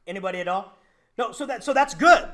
Anybody 0.07 0.41
at 0.41 0.49
all? 0.49 0.77
No, 1.19 1.33
so 1.33 1.45
that 1.47 1.65
so 1.65 1.73
that's 1.73 1.95
good. 1.95 2.29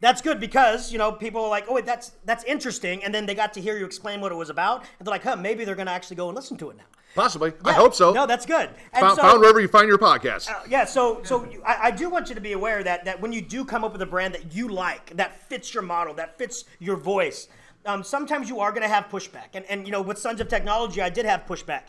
That's 0.00 0.20
good 0.20 0.40
because 0.40 0.90
you 0.90 0.98
know 0.98 1.12
people 1.12 1.44
are 1.44 1.50
like, 1.50 1.66
oh, 1.68 1.74
wait, 1.74 1.86
that's 1.86 2.12
that's 2.24 2.42
interesting, 2.44 3.04
and 3.04 3.14
then 3.14 3.26
they 3.26 3.34
got 3.34 3.52
to 3.54 3.60
hear 3.60 3.78
you 3.78 3.84
explain 3.84 4.20
what 4.20 4.32
it 4.32 4.34
was 4.36 4.50
about, 4.50 4.80
and 4.98 5.06
they're 5.06 5.12
like, 5.12 5.22
huh, 5.22 5.36
maybe 5.36 5.64
they're 5.64 5.76
gonna 5.76 5.92
actually 5.92 6.16
go 6.16 6.28
and 6.28 6.34
listen 6.34 6.56
to 6.56 6.70
it 6.70 6.76
now. 6.76 6.84
Possibly. 7.14 7.52
I 7.64 7.74
hope 7.74 7.94
so. 7.94 8.10
No, 8.12 8.26
that's 8.26 8.46
good. 8.46 8.70
And 8.94 9.00
found, 9.02 9.16
so, 9.16 9.22
found 9.22 9.40
wherever 9.40 9.60
you 9.60 9.68
find 9.68 9.86
your 9.86 9.98
podcast. 9.98 10.50
uh, 10.50 10.60
yeah, 10.66 10.86
so 10.86 11.20
so 11.24 11.44
you- 11.44 11.62
I, 11.64 11.88
I 11.88 11.90
do 11.90 12.08
want 12.08 12.30
you 12.30 12.34
to 12.34 12.40
be 12.40 12.52
aware 12.52 12.82
that 12.82 13.04
that 13.04 13.20
when 13.20 13.32
you 13.32 13.42
do 13.42 13.64
come 13.66 13.84
up 13.84 13.92
with 13.92 14.00
a 14.02 14.06
brand 14.06 14.34
that 14.34 14.54
you 14.54 14.68
like, 14.68 15.14
that 15.16 15.38
fits 15.48 15.74
your 15.74 15.82
model, 15.82 16.14
that 16.14 16.38
fits 16.38 16.64
your 16.80 16.96
voice, 16.96 17.48
um, 17.84 18.02
sometimes 18.02 18.48
you 18.48 18.60
are 18.60 18.70
going 18.70 18.82
to 18.82 18.88
have 18.88 19.04
pushback. 19.10 19.50
And 19.52 19.64
and 19.66 19.86
you 19.86 19.92
know, 19.92 20.00
with 20.00 20.18
Sons 20.18 20.40
of 20.40 20.48
Technology, 20.48 21.02
I 21.02 21.10
did 21.10 21.26
have 21.26 21.44
pushback 21.46 21.82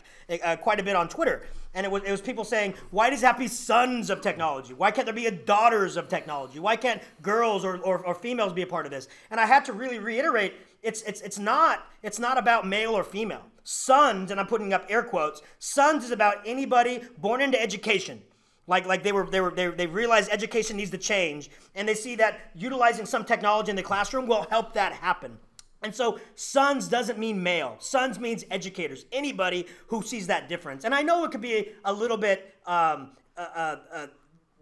uh, 0.44 0.56
quite 0.56 0.78
a 0.78 0.82
bit 0.82 0.94
on 0.94 1.08
Twitter, 1.08 1.46
and 1.74 1.84
it 1.84 1.90
was 1.90 2.02
it 2.04 2.10
was 2.10 2.20
people 2.20 2.44
saying, 2.44 2.74
why 2.90 3.10
does 3.10 3.22
it 3.22 3.26
have 3.26 3.36
to 3.36 3.40
be 3.40 3.48
Sons 3.48 4.10
of 4.10 4.20
Technology? 4.20 4.74
Why 4.74 4.90
can't 4.90 5.06
there 5.06 5.14
be 5.14 5.26
a 5.26 5.30
Daughters 5.30 5.96
of 5.96 6.08
Technology? 6.08 6.58
Why 6.58 6.76
can't 6.76 7.02
girls 7.22 7.64
or, 7.64 7.78
or, 7.78 7.98
or 7.98 8.14
females 8.14 8.52
be 8.52 8.62
a 8.62 8.66
part 8.66 8.86
of 8.86 8.92
this? 8.92 9.08
And 9.30 9.40
I 9.40 9.46
had 9.46 9.64
to 9.66 9.72
really 9.72 9.98
reiterate, 9.98 10.54
it's 10.82 11.02
it's 11.02 11.20
it's 11.20 11.38
not 11.38 11.86
it's 12.02 12.18
not 12.18 12.38
about 12.38 12.66
male 12.66 12.94
or 12.94 13.04
female. 13.04 13.42
Sons, 13.64 14.30
and 14.30 14.38
I'm 14.38 14.46
putting 14.46 14.72
up 14.74 14.84
air 14.88 15.02
quotes. 15.02 15.40
Sons 15.58 16.04
is 16.04 16.10
about 16.10 16.36
anybody 16.44 17.02
born 17.18 17.40
into 17.40 17.60
education. 17.60 18.22
Like, 18.66 18.86
like 18.86 19.02
they 19.02 19.12
were, 19.12 19.26
they 19.26 19.40
were, 19.40 19.50
they, 19.50 19.68
they 19.68 19.86
realized 19.86 20.30
education 20.30 20.76
needs 20.76 20.90
to 20.90 20.98
change, 20.98 21.50
and 21.74 21.86
they 21.86 21.94
see 21.94 22.14
that 22.16 22.50
utilizing 22.54 23.04
some 23.04 23.24
technology 23.24 23.70
in 23.70 23.76
the 23.76 23.82
classroom 23.82 24.26
will 24.26 24.46
help 24.48 24.72
that 24.74 24.92
happen. 24.92 25.38
And 25.84 25.94
so, 25.94 26.18
sons 26.34 26.88
doesn't 26.88 27.18
mean 27.18 27.42
male. 27.42 27.76
Sons 27.78 28.18
means 28.18 28.44
educators. 28.50 29.06
Anybody 29.12 29.66
who 29.86 30.02
sees 30.02 30.26
that 30.26 30.48
difference. 30.48 30.84
And 30.84 30.94
I 30.94 31.02
know 31.02 31.24
it 31.24 31.30
could 31.30 31.40
be 31.40 31.68
a 31.84 31.92
little 31.92 32.16
bit 32.16 32.54
um, 32.66 33.12
uh, 33.36 33.46
uh, 33.54 33.76
uh, 33.92 34.06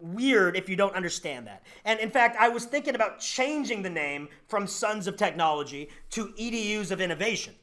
weird 0.00 0.56
if 0.56 0.68
you 0.68 0.76
don't 0.76 0.94
understand 0.94 1.46
that. 1.46 1.62
And 1.84 2.00
in 2.00 2.10
fact, 2.10 2.36
I 2.38 2.48
was 2.48 2.64
thinking 2.64 2.94
about 2.94 3.20
changing 3.20 3.82
the 3.82 3.90
name 3.90 4.28
from 4.48 4.66
Sons 4.66 5.06
of 5.06 5.16
Technology 5.16 5.88
to 6.10 6.28
EDUs 6.38 6.90
of 6.90 7.00
Innovation 7.00 7.54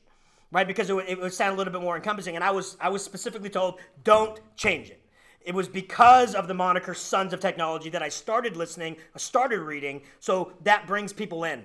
right? 0.52 0.68
Because 0.68 0.90
it 0.90 0.94
would, 0.94 1.08
it 1.08 1.20
would 1.20 1.34
sound 1.34 1.54
a 1.54 1.58
little 1.58 1.72
bit 1.72 1.82
more 1.82 1.96
encompassing. 1.96 2.36
And 2.36 2.44
I 2.44 2.50
was 2.52 2.78
I 2.82 2.90
was 2.90 3.04
specifically 3.04 3.50
told 3.50 3.80
don't 4.04 4.40
change 4.56 4.90
it. 4.90 5.02
It 5.42 5.56
was 5.56 5.68
because 5.68 6.36
of 6.36 6.48
the 6.48 6.54
moniker 6.54 6.94
Sons 6.94 7.34
of 7.34 7.40
Technology 7.40 7.90
that 7.90 8.04
I 8.04 8.10
started 8.10 8.58
listening, 8.58 8.98
I 9.16 9.20
started 9.20 9.62
reading, 9.62 10.02
so 10.20 10.54
that 10.64 10.86
brings 10.86 11.14
people 11.14 11.44
in. 11.44 11.64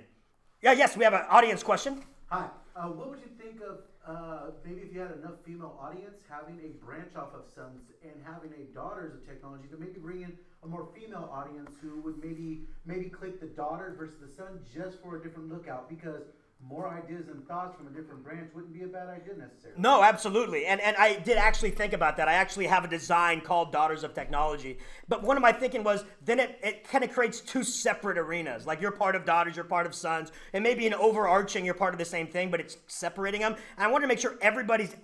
Yeah, 0.64 0.72
yes, 0.72 0.96
we 0.96 1.04
have 1.04 1.12
an 1.12 1.26
audience 1.28 1.62
question. 1.62 2.00
Hi. 2.30 2.46
Uh, 2.74 2.88
what 2.88 3.10
would 3.10 3.18
you 3.20 3.28
think 3.36 3.60
of 3.60 3.84
uh, 4.08 4.50
maybe 4.64 4.80
if 4.80 4.94
you 4.94 5.00
had 5.00 5.12
enough 5.12 5.36
female 5.44 5.76
audience 5.78 6.16
having 6.26 6.58
a 6.64 6.72
branch 6.82 7.12
off 7.16 7.34
of 7.34 7.44
Sons 7.54 7.92
and 8.02 8.14
having 8.24 8.48
a 8.56 8.64
Daughters 8.72 9.12
of 9.12 9.28
Technology 9.28 9.68
to 9.68 9.76
maybe 9.76 10.00
bring 10.00 10.22
in 10.22 10.32
a 10.62 10.66
more 10.66 10.88
female 10.96 11.28
audience 11.30 11.76
who 11.82 12.00
would 12.00 12.16
maybe 12.24 12.64
maybe 12.86 13.10
click 13.10 13.40
the 13.40 13.46
Daughters 13.46 13.98
versus 13.98 14.16
the 14.24 14.32
Son 14.34 14.58
just 14.72 15.02
for 15.02 15.16
a 15.16 15.22
different 15.22 15.52
lookout 15.52 15.86
because 15.86 16.32
more 16.68 16.88
ideas 16.88 17.28
and 17.28 17.46
thoughts 17.46 17.76
from 17.76 17.86
a 17.86 17.90
different 17.90 18.24
branch 18.24 18.48
wouldn't 18.54 18.72
be 18.72 18.82
a 18.82 18.86
bad 18.86 19.08
idea 19.08 19.34
necessarily. 19.36 19.80
No, 19.80 20.02
absolutely. 20.02 20.66
And 20.66 20.80
and 20.80 20.96
I 20.96 21.16
did 21.16 21.36
actually 21.36 21.70
think 21.70 21.92
about 21.92 22.16
that. 22.16 22.28
I 22.28 22.34
actually 22.34 22.66
have 22.66 22.84
a 22.84 22.88
design 22.88 23.40
called 23.40 23.72
Daughters 23.72 24.02
of 24.02 24.14
Technology. 24.14 24.78
But 25.08 25.22
one 25.22 25.36
of 25.36 25.42
my 25.42 25.52
thinking 25.52 25.84
was 25.84 26.04
then 26.24 26.40
it, 26.40 26.58
it 26.62 26.88
kind 26.88 27.04
of 27.04 27.12
creates 27.12 27.40
two 27.40 27.62
separate 27.62 28.16
arenas. 28.16 28.66
Like 28.66 28.80
you're 28.80 28.92
part 28.92 29.14
of 29.14 29.24
Daughters, 29.24 29.56
you're 29.56 29.64
part 29.64 29.86
of 29.86 29.94
Sons, 29.94 30.32
and 30.52 30.64
maybe 30.64 30.86
an 30.86 30.94
overarching, 30.94 31.64
you're 31.64 31.74
part 31.74 31.94
of 31.94 31.98
the 31.98 32.04
same 32.04 32.26
thing, 32.26 32.50
but 32.50 32.60
it's 32.60 32.78
separating 32.86 33.42
them. 33.42 33.56
And 33.76 33.84
I 33.84 33.88
want 33.88 34.02
to 34.02 34.08
make 34.08 34.18
sure 34.18 34.36
everybody's 34.40 34.96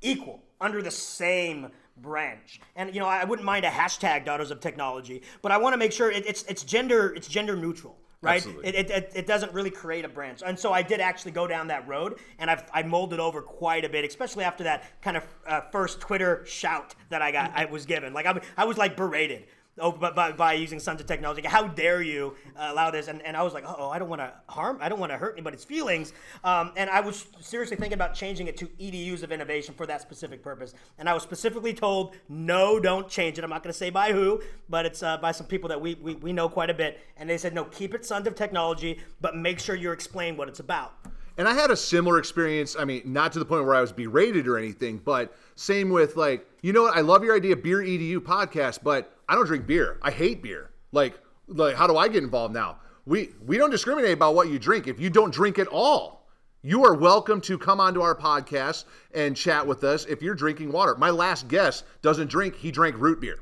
equal 0.00 0.42
under 0.60 0.82
the 0.82 0.90
same 0.90 1.68
branch. 1.96 2.60
And 2.76 2.94
you 2.94 3.00
know, 3.00 3.08
I 3.08 3.24
wouldn't 3.24 3.46
mind 3.46 3.64
a 3.64 3.70
hashtag 3.70 4.24
Daughters 4.24 4.52
of 4.52 4.60
Technology, 4.60 5.22
but 5.42 5.50
I 5.50 5.58
want 5.58 5.72
to 5.72 5.78
make 5.78 5.92
sure 5.92 6.10
it, 6.10 6.26
it's 6.26 6.44
it's 6.44 6.62
gender 6.62 7.12
it's 7.14 7.26
gender 7.26 7.56
neutral. 7.56 7.96
Right, 8.20 8.44
it, 8.64 8.90
it, 8.90 9.12
it, 9.14 9.26
doesn't 9.28 9.52
really 9.52 9.70
create 9.70 10.04
a 10.04 10.08
branch, 10.08 10.42
and 10.44 10.58
so 10.58 10.72
I 10.72 10.82
did 10.82 11.00
actually 11.00 11.30
go 11.30 11.46
down 11.46 11.68
that 11.68 11.86
road, 11.86 12.18
and 12.40 12.50
I've 12.50 12.64
I 12.74 12.82
molded 12.82 13.20
over 13.20 13.42
quite 13.42 13.84
a 13.84 13.88
bit, 13.88 14.04
especially 14.04 14.42
after 14.42 14.64
that 14.64 15.00
kind 15.02 15.16
of 15.16 15.24
uh, 15.46 15.60
first 15.70 16.00
Twitter 16.00 16.44
shout 16.44 16.96
that 17.10 17.22
I 17.22 17.30
got 17.30 17.52
I 17.54 17.66
was 17.66 17.86
given. 17.86 18.12
Like 18.12 18.26
I, 18.26 18.40
I 18.56 18.64
was 18.64 18.76
like 18.76 18.96
berated 18.96 19.44
oh, 19.80 19.92
by, 19.92 20.10
by, 20.10 20.32
by 20.32 20.52
using 20.54 20.78
Sons 20.78 21.00
of 21.00 21.06
Technology. 21.06 21.42
How 21.46 21.66
dare 21.66 22.02
you 22.02 22.34
uh, 22.56 22.68
allow 22.70 22.90
this? 22.90 23.08
And, 23.08 23.22
and 23.22 23.36
I 23.36 23.42
was 23.42 23.54
like, 23.54 23.64
oh, 23.66 23.90
I 23.90 23.98
don't 23.98 24.08
want 24.08 24.20
to 24.20 24.32
harm, 24.48 24.78
I 24.80 24.88
don't 24.88 25.00
want 25.00 25.12
to 25.12 25.18
hurt 25.18 25.34
anybody's 25.34 25.64
feelings. 25.64 26.12
Um, 26.44 26.72
and 26.76 26.90
I 26.90 27.00
was 27.00 27.26
seriously 27.40 27.76
thinking 27.76 27.94
about 27.94 28.14
changing 28.14 28.46
it 28.46 28.56
to 28.58 28.66
EDUs 28.66 29.22
of 29.22 29.32
innovation 29.32 29.74
for 29.74 29.86
that 29.86 30.00
specific 30.00 30.42
purpose. 30.42 30.74
And 30.98 31.08
I 31.08 31.14
was 31.14 31.22
specifically 31.22 31.74
told, 31.74 32.16
no, 32.28 32.78
don't 32.80 33.08
change 33.08 33.38
it. 33.38 33.44
I'm 33.44 33.50
not 33.50 33.62
going 33.62 33.72
to 33.72 33.78
say 33.78 33.90
by 33.90 34.12
who, 34.12 34.42
but 34.68 34.86
it's 34.86 35.02
uh, 35.02 35.16
by 35.18 35.32
some 35.32 35.46
people 35.46 35.68
that 35.68 35.80
we, 35.80 35.94
we, 35.94 36.14
we 36.14 36.32
know 36.32 36.48
quite 36.48 36.70
a 36.70 36.74
bit. 36.74 37.00
And 37.16 37.28
they 37.28 37.38
said, 37.38 37.54
no, 37.54 37.64
keep 37.64 37.94
it 37.94 38.04
Sons 38.04 38.26
of 38.26 38.34
Technology, 38.34 39.00
but 39.20 39.36
make 39.36 39.58
sure 39.58 39.74
you 39.74 39.92
explain 39.92 40.36
what 40.36 40.48
it's 40.48 40.60
about. 40.60 40.94
And 41.38 41.46
I 41.48 41.54
had 41.54 41.70
a 41.70 41.76
similar 41.76 42.18
experience. 42.18 42.74
I 42.76 42.84
mean, 42.84 43.02
not 43.04 43.32
to 43.32 43.38
the 43.38 43.44
point 43.44 43.64
where 43.64 43.76
I 43.76 43.80
was 43.80 43.92
berated 43.92 44.48
or 44.48 44.58
anything, 44.58 44.98
but 44.98 45.32
same 45.58 45.90
with 45.90 46.16
like, 46.16 46.46
you 46.62 46.72
know 46.72 46.82
what? 46.82 46.96
I 46.96 47.00
love 47.00 47.24
your 47.24 47.34
idea, 47.34 47.56
beer 47.56 47.78
edu 47.78 48.18
podcast, 48.18 48.78
but 48.82 49.12
I 49.28 49.34
don't 49.34 49.44
drink 49.44 49.66
beer. 49.66 49.98
I 50.02 50.12
hate 50.12 50.40
beer. 50.40 50.70
Like, 50.92 51.18
like 51.48 51.74
how 51.74 51.88
do 51.88 51.96
I 51.96 52.06
get 52.06 52.22
involved 52.22 52.54
now? 52.54 52.78
We 53.06 53.30
we 53.44 53.58
don't 53.58 53.70
discriminate 53.70 54.12
about 54.12 54.36
what 54.36 54.48
you 54.48 54.60
drink. 54.60 54.86
If 54.86 55.00
you 55.00 55.10
don't 55.10 55.34
drink 55.34 55.58
at 55.58 55.66
all, 55.66 56.28
you 56.62 56.84
are 56.84 56.94
welcome 56.94 57.40
to 57.40 57.58
come 57.58 57.80
onto 57.80 58.00
our 58.02 58.14
podcast 58.14 58.84
and 59.12 59.36
chat 59.36 59.66
with 59.66 59.82
us 59.82 60.04
if 60.04 60.22
you're 60.22 60.36
drinking 60.36 60.70
water. 60.70 60.94
My 60.94 61.10
last 61.10 61.48
guest 61.48 61.84
doesn't 62.02 62.30
drink; 62.30 62.54
he 62.54 62.70
drank 62.70 62.96
root 62.96 63.20
beer. 63.20 63.40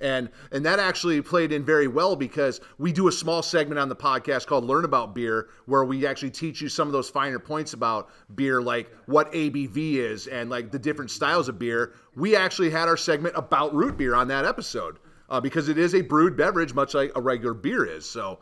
And 0.00 0.28
and 0.50 0.66
that 0.66 0.78
actually 0.78 1.22
played 1.22 1.52
in 1.52 1.64
very 1.64 1.86
well 1.86 2.16
because 2.16 2.60
we 2.78 2.92
do 2.92 3.08
a 3.08 3.12
small 3.12 3.42
segment 3.42 3.78
on 3.78 3.88
the 3.88 3.96
podcast 3.96 4.46
called 4.46 4.64
Learn 4.64 4.84
About 4.84 5.14
Beer 5.14 5.48
where 5.66 5.84
we 5.84 6.06
actually 6.06 6.30
teach 6.30 6.60
you 6.60 6.68
some 6.68 6.88
of 6.88 6.92
those 6.92 7.08
finer 7.08 7.38
points 7.38 7.72
about 7.72 8.10
beer 8.34 8.60
like 8.60 8.92
what 9.06 9.32
ABV 9.32 9.94
is 9.94 10.26
and 10.26 10.50
like 10.50 10.72
the 10.72 10.78
different 10.78 11.10
styles 11.10 11.48
of 11.48 11.58
beer. 11.58 11.94
We 12.16 12.34
actually 12.34 12.70
had 12.70 12.88
our 12.88 12.96
segment 12.96 13.34
about 13.36 13.74
root 13.74 13.96
beer 13.96 14.14
on 14.14 14.28
that 14.28 14.44
episode 14.44 14.98
uh, 15.30 15.40
because 15.40 15.68
it 15.68 15.78
is 15.78 15.94
a 15.94 16.00
brewed 16.00 16.36
beverage 16.36 16.74
much 16.74 16.94
like 16.94 17.12
a 17.14 17.20
regular 17.20 17.54
beer 17.54 17.84
is. 17.84 18.04
So 18.04 18.40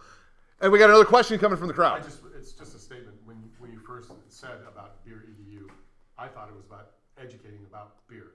and 0.62 0.70
we 0.70 0.78
got 0.78 0.88
another 0.88 1.04
question 1.04 1.38
coming 1.40 1.58
from 1.58 1.66
the 1.66 1.74
crowd. 1.74 2.04
just, 2.04 2.20
it's 2.38 2.52
just 2.52 2.74
a 2.76 2.78
statement. 2.78 3.16
When, 3.24 3.36
when 3.58 3.72
you 3.72 3.80
first 3.80 4.12
said 4.28 4.62
about 4.66 5.04
beer 5.04 5.24
EDU, 5.28 5.68
I 6.16 6.28
thought 6.28 6.48
it 6.48 6.54
was 6.54 6.64
about 6.64 6.92
educating 7.20 7.66
about 7.68 8.06
beer, 8.08 8.28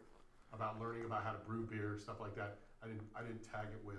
about 0.54 0.78
learning 0.80 1.06
about 1.06 1.24
how 1.24 1.32
to 1.32 1.38
brew 1.48 1.66
beer, 1.66 1.98
stuff 1.98 2.20
like 2.20 2.36
that. 2.36 2.58
I 2.84 2.88
didn't, 2.88 3.02
I 3.16 3.22
didn't 3.22 3.44
tag 3.44 3.68
it 3.72 3.80
with 3.86 3.98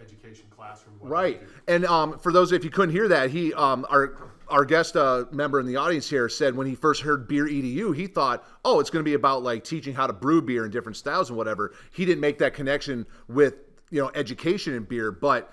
education 0.00 0.46
classroom. 0.50 0.96
what 0.98 1.10
Right, 1.10 1.40
have 1.40 1.50
and 1.68 1.84
um, 1.86 2.18
for 2.18 2.32
those 2.32 2.52
if 2.52 2.64
you 2.64 2.70
couldn't 2.70 2.94
hear 2.94 3.08
that, 3.08 3.30
he 3.30 3.52
um, 3.54 3.86
our 3.90 4.30
our 4.48 4.64
guest 4.64 4.96
uh, 4.96 5.24
member 5.32 5.58
in 5.58 5.66
the 5.66 5.76
audience 5.76 6.08
here 6.08 6.28
said 6.28 6.54
when 6.54 6.66
he 6.66 6.74
first 6.74 7.02
heard 7.02 7.26
beer 7.26 7.46
edu, 7.46 7.94
he 7.96 8.06
thought, 8.06 8.44
oh, 8.64 8.78
it's 8.78 8.90
going 8.90 9.04
to 9.04 9.08
be 9.08 9.14
about 9.14 9.42
like 9.42 9.64
teaching 9.64 9.92
how 9.94 10.06
to 10.06 10.12
brew 10.12 10.40
beer 10.40 10.64
in 10.64 10.70
different 10.70 10.96
styles 10.96 11.30
and 11.30 11.36
whatever. 11.36 11.74
He 11.92 12.04
didn't 12.04 12.20
make 12.20 12.38
that 12.38 12.54
connection 12.54 13.06
with 13.28 13.54
you 13.90 14.00
know 14.02 14.10
education 14.14 14.74
in 14.74 14.84
beer. 14.84 15.10
But 15.10 15.52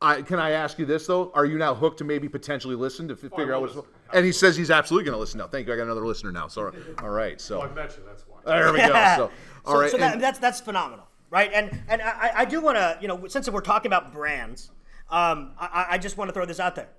I, 0.00 0.22
can 0.22 0.38
I 0.40 0.50
ask 0.52 0.78
you 0.78 0.86
this 0.86 1.06
though? 1.06 1.30
Are 1.34 1.44
you 1.46 1.58
now 1.58 1.74
hooked 1.74 1.98
to 1.98 2.04
maybe 2.04 2.28
potentially 2.28 2.74
listen 2.74 3.06
to 3.08 3.14
f- 3.14 3.20
figure 3.20 3.52
out 3.54 3.60
will 3.60 3.68
what's? 3.68 3.76
listen. 3.76 3.90
And 4.14 4.26
he 4.26 4.32
says 4.32 4.56
he's 4.56 4.70
absolutely 4.70 5.04
going 5.04 5.14
to 5.14 5.20
listen 5.20 5.38
now. 5.38 5.46
Thank 5.46 5.66
you. 5.68 5.72
I 5.72 5.76
got 5.76 5.84
another 5.84 6.04
listener 6.06 6.32
now. 6.32 6.48
So 6.48 6.72
all 7.00 7.10
right, 7.10 7.40
so 7.40 7.60
Well, 7.60 7.68
I 7.70 7.74
met 7.74 7.96
you, 7.96 8.02
that's 8.06 8.24
why. 8.26 8.38
there 8.44 8.72
we 8.72 8.78
go. 8.80 8.86
So 8.88 9.30
all 9.64 9.74
so, 9.74 9.80
right, 9.80 9.90
so 9.90 9.96
that, 9.98 10.14
and- 10.14 10.22
that's 10.22 10.38
that's 10.40 10.60
phenomenal, 10.60 11.06
right? 11.32 11.50
And 11.52 11.66
and 11.88 12.00
I, 12.02 12.32
I 12.36 12.44
do 12.44 12.60
want 12.60 12.76
to, 12.76 12.98
you 13.00 13.08
know, 13.08 13.26
since 13.26 13.50
we're 13.50 13.60
talking 13.62 13.88
about 13.88 14.12
brands, 14.12 14.70
um, 15.10 15.52
I, 15.58 15.86
I 15.92 15.98
just 15.98 16.16
want 16.16 16.28
to 16.28 16.32
throw 16.34 16.46
this 16.46 16.60
out 16.60 16.76
there. 16.76 16.90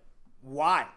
Why? 0.41 0.87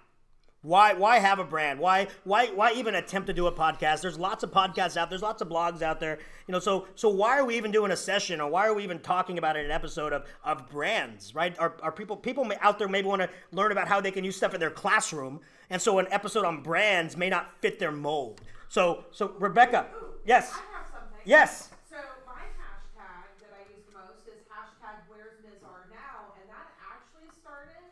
Why 0.63 0.95
why 0.95 1.19
have 1.21 1.39
a 1.39 1.45
brand? 1.45 1.79
Why 1.79 2.09
why 2.25 2.47
why 2.49 2.73
even 2.73 2.97
attempt 2.97 3.29
to 3.29 3.33
do 3.33 3.47
a 3.47 3.53
podcast? 3.53 4.01
There's 4.01 4.19
lots 4.19 4.43
of 4.43 4.51
podcasts 4.51 4.97
out. 4.97 5.09
There, 5.11 5.11
there's 5.11 5.23
lots 5.23 5.41
of 5.43 5.49
blogs 5.49 5.81
out 5.83 6.01
there. 6.01 6.19
You 6.49 6.53
know, 6.53 6.59
so 6.59 6.89
so 6.97 7.09
why 7.09 7.39
are 7.39 7.45
we 7.45 7.57
even 7.57 7.71
doing 7.71 7.93
a 7.93 7.97
session 7.97 8.41
or 8.41 8.51
why 8.51 8.67
are 8.67 8.75
we 8.75 8.83
even 8.83 8.99
talking 8.99 9.39
about 9.39 9.55
it 9.57 9.61
in 9.61 9.67
an 9.67 9.71
episode 9.71 10.13
of, 10.13 10.25
of 10.43 10.69
brands, 10.69 11.37
right? 11.37 11.57
Are, 11.61 11.75
are 11.83 11.93
people 11.93 12.17
people 12.17 12.51
out 12.63 12.79
there 12.81 12.89
maybe 12.89 13.07
want 13.07 13.23
to 13.23 13.31
learn 13.53 13.71
about 13.71 13.87
how 13.87 14.01
they 14.01 14.11
can 14.11 14.25
use 14.25 14.37
stuff 14.37 14.55
in 14.55 14.61
their 14.61 14.71
classroom, 14.71 15.41
and 15.71 15.81
so 15.81 16.01
an 16.01 16.09
episode 16.11 16.45
on 16.45 16.63
brands 16.63 17.17
may 17.17 17.29
not 17.29 17.53
fit 17.61 17.79
their 17.79 17.93
mold. 17.93 18.41
So 18.69 19.05
so 19.13 19.35
Rebecca, 19.39 19.87
yes, 20.25 20.51
I 20.53 20.79
have 20.79 20.87
something. 20.91 21.21
yes. 21.25 21.71
So 21.89 21.99
my 22.27 22.43
hashtag 22.59 23.23
that 23.39 23.53
I 23.55 23.63
use 23.71 23.87
the 23.87 23.95
most 23.95 24.27
is 24.27 24.43
hashtag 24.51 24.99
Where's 25.07 25.39
Ms. 25.47 25.63
R 25.63 25.87
Now, 25.95 26.35
and 26.43 26.51
that 26.51 26.69
actually 26.83 27.31
started 27.31 27.87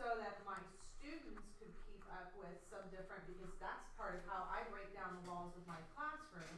so 0.00 0.16
that 0.24 0.40
my 0.48 0.56
students 0.96 1.44
to 1.60 1.66
keep 1.84 2.00
up 2.08 2.32
with 2.40 2.56
some 2.72 2.84
different, 2.90 3.22
because 3.28 3.52
that's 3.60 3.84
part 4.00 4.16
of 4.16 4.22
how 4.28 4.48
I 4.48 4.64
break 4.72 4.88
down 4.96 5.12
the 5.20 5.24
walls 5.30 5.52
of 5.54 5.64
my 5.68 5.78
classroom, 5.94 6.56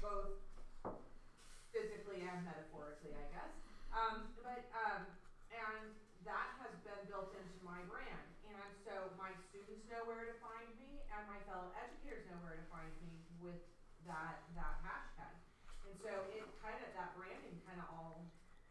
both 0.00 0.38
physically 1.74 2.22
and 2.26 2.42
metaphorically, 2.46 3.14
I 3.14 3.26
guess. 3.34 3.52
Um, 3.94 4.30
but, 4.42 4.66
um, 4.74 5.06
and 5.50 5.90
that 6.26 6.48
has 6.62 6.74
been 6.86 7.02
built 7.10 7.34
into 7.34 7.58
my 7.62 7.78
brand. 7.90 8.26
And 8.50 8.70
so 8.86 9.10
my 9.18 9.30
students 9.50 9.79
know 9.90 10.06
where 10.06 10.22
to 10.22 10.36
find 10.38 10.70
me 10.78 11.02
and 11.10 11.22
my 11.26 11.38
fellow 11.50 11.74
educators 11.74 12.22
know 12.30 12.38
where 12.46 12.54
to 12.54 12.66
find 12.70 12.88
me 13.02 13.10
with 13.42 13.58
that, 14.06 14.38
that 14.54 14.78
hashtag. 14.86 15.34
And 15.86 15.94
so 15.98 16.10
it 16.30 16.46
kind 16.62 16.78
of, 16.78 16.90
that 16.94 17.10
branding 17.18 17.58
kind 17.66 17.82
of 17.82 17.86
all 17.90 18.22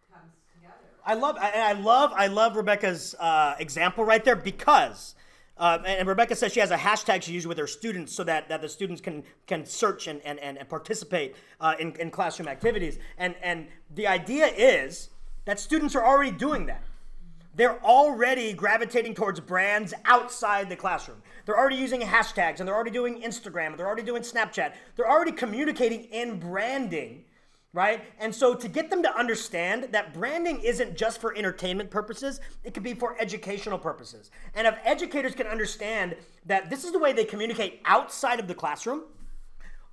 comes 0.07 0.31
together. 0.55 0.87
I 1.05 1.13
love, 1.19 1.35
I, 1.35 1.51
I 1.51 1.73
love, 1.73 2.13
I 2.15 2.27
love 2.27 2.55
Rebecca's 2.55 3.15
uh, 3.19 3.55
example 3.59 4.05
right 4.05 4.23
there 4.23 4.35
because, 4.35 5.15
uh, 5.57 5.79
and 5.85 6.07
Rebecca 6.07 6.35
says 6.35 6.53
she 6.53 6.61
has 6.61 6.71
a 6.71 6.77
hashtag 6.77 7.21
she 7.23 7.33
uses 7.33 7.47
with 7.47 7.57
her 7.57 7.67
students 7.67 8.15
so 8.15 8.23
that, 8.23 8.47
that 8.47 8.61
the 8.61 8.69
students 8.69 9.01
can 9.01 9.23
can 9.45 9.65
search 9.65 10.07
and, 10.07 10.21
and, 10.23 10.39
and 10.39 10.69
participate 10.69 11.35
uh, 11.59 11.75
in, 11.77 11.93
in 11.97 12.11
classroom 12.11 12.47
activities. 12.47 12.97
And 13.17 13.35
and 13.43 13.67
the 13.93 14.07
idea 14.07 14.47
is 14.47 15.09
that 15.43 15.59
students 15.59 15.95
are 15.95 16.05
already 16.05 16.31
doing 16.31 16.67
that. 16.67 16.81
They're 17.55 17.83
already 17.83 18.53
gravitating 18.53 19.15
towards 19.15 19.39
brands 19.39 19.93
outside 20.05 20.69
the 20.69 20.75
classroom. 20.75 21.21
They're 21.45 21.57
already 21.57 21.77
using 21.77 22.01
hashtags 22.01 22.59
and 22.59 22.67
they're 22.67 22.75
already 22.75 22.91
doing 22.91 23.21
Instagram, 23.21 23.75
they're 23.75 23.87
already 23.87 24.03
doing 24.03 24.21
Snapchat. 24.21 24.73
They're 24.95 25.09
already 25.09 25.31
communicating 25.31 26.03
in 26.05 26.39
branding 26.39 27.25
right? 27.73 28.03
And 28.19 28.33
so 28.33 28.55
to 28.55 28.67
get 28.67 28.89
them 28.89 29.03
to 29.03 29.15
understand 29.15 29.89
that 29.91 30.13
branding 30.13 30.59
isn't 30.61 30.97
just 30.97 31.21
for 31.21 31.35
entertainment 31.35 31.91
purposes, 31.91 32.41
it 32.63 32.73
could 32.73 32.83
be 32.83 32.93
for 32.93 33.15
educational 33.19 33.77
purposes. 33.77 34.31
And 34.55 34.65
if 34.65 34.77
educators 34.83 35.35
can 35.35 35.47
understand 35.47 36.15
that 36.45 36.69
this 36.69 36.83
is 36.83 36.91
the 36.91 36.99
way 36.99 37.13
they 37.13 37.25
communicate 37.25 37.81
outside 37.85 38.39
of 38.39 38.47
the 38.47 38.55
classroom, 38.55 39.03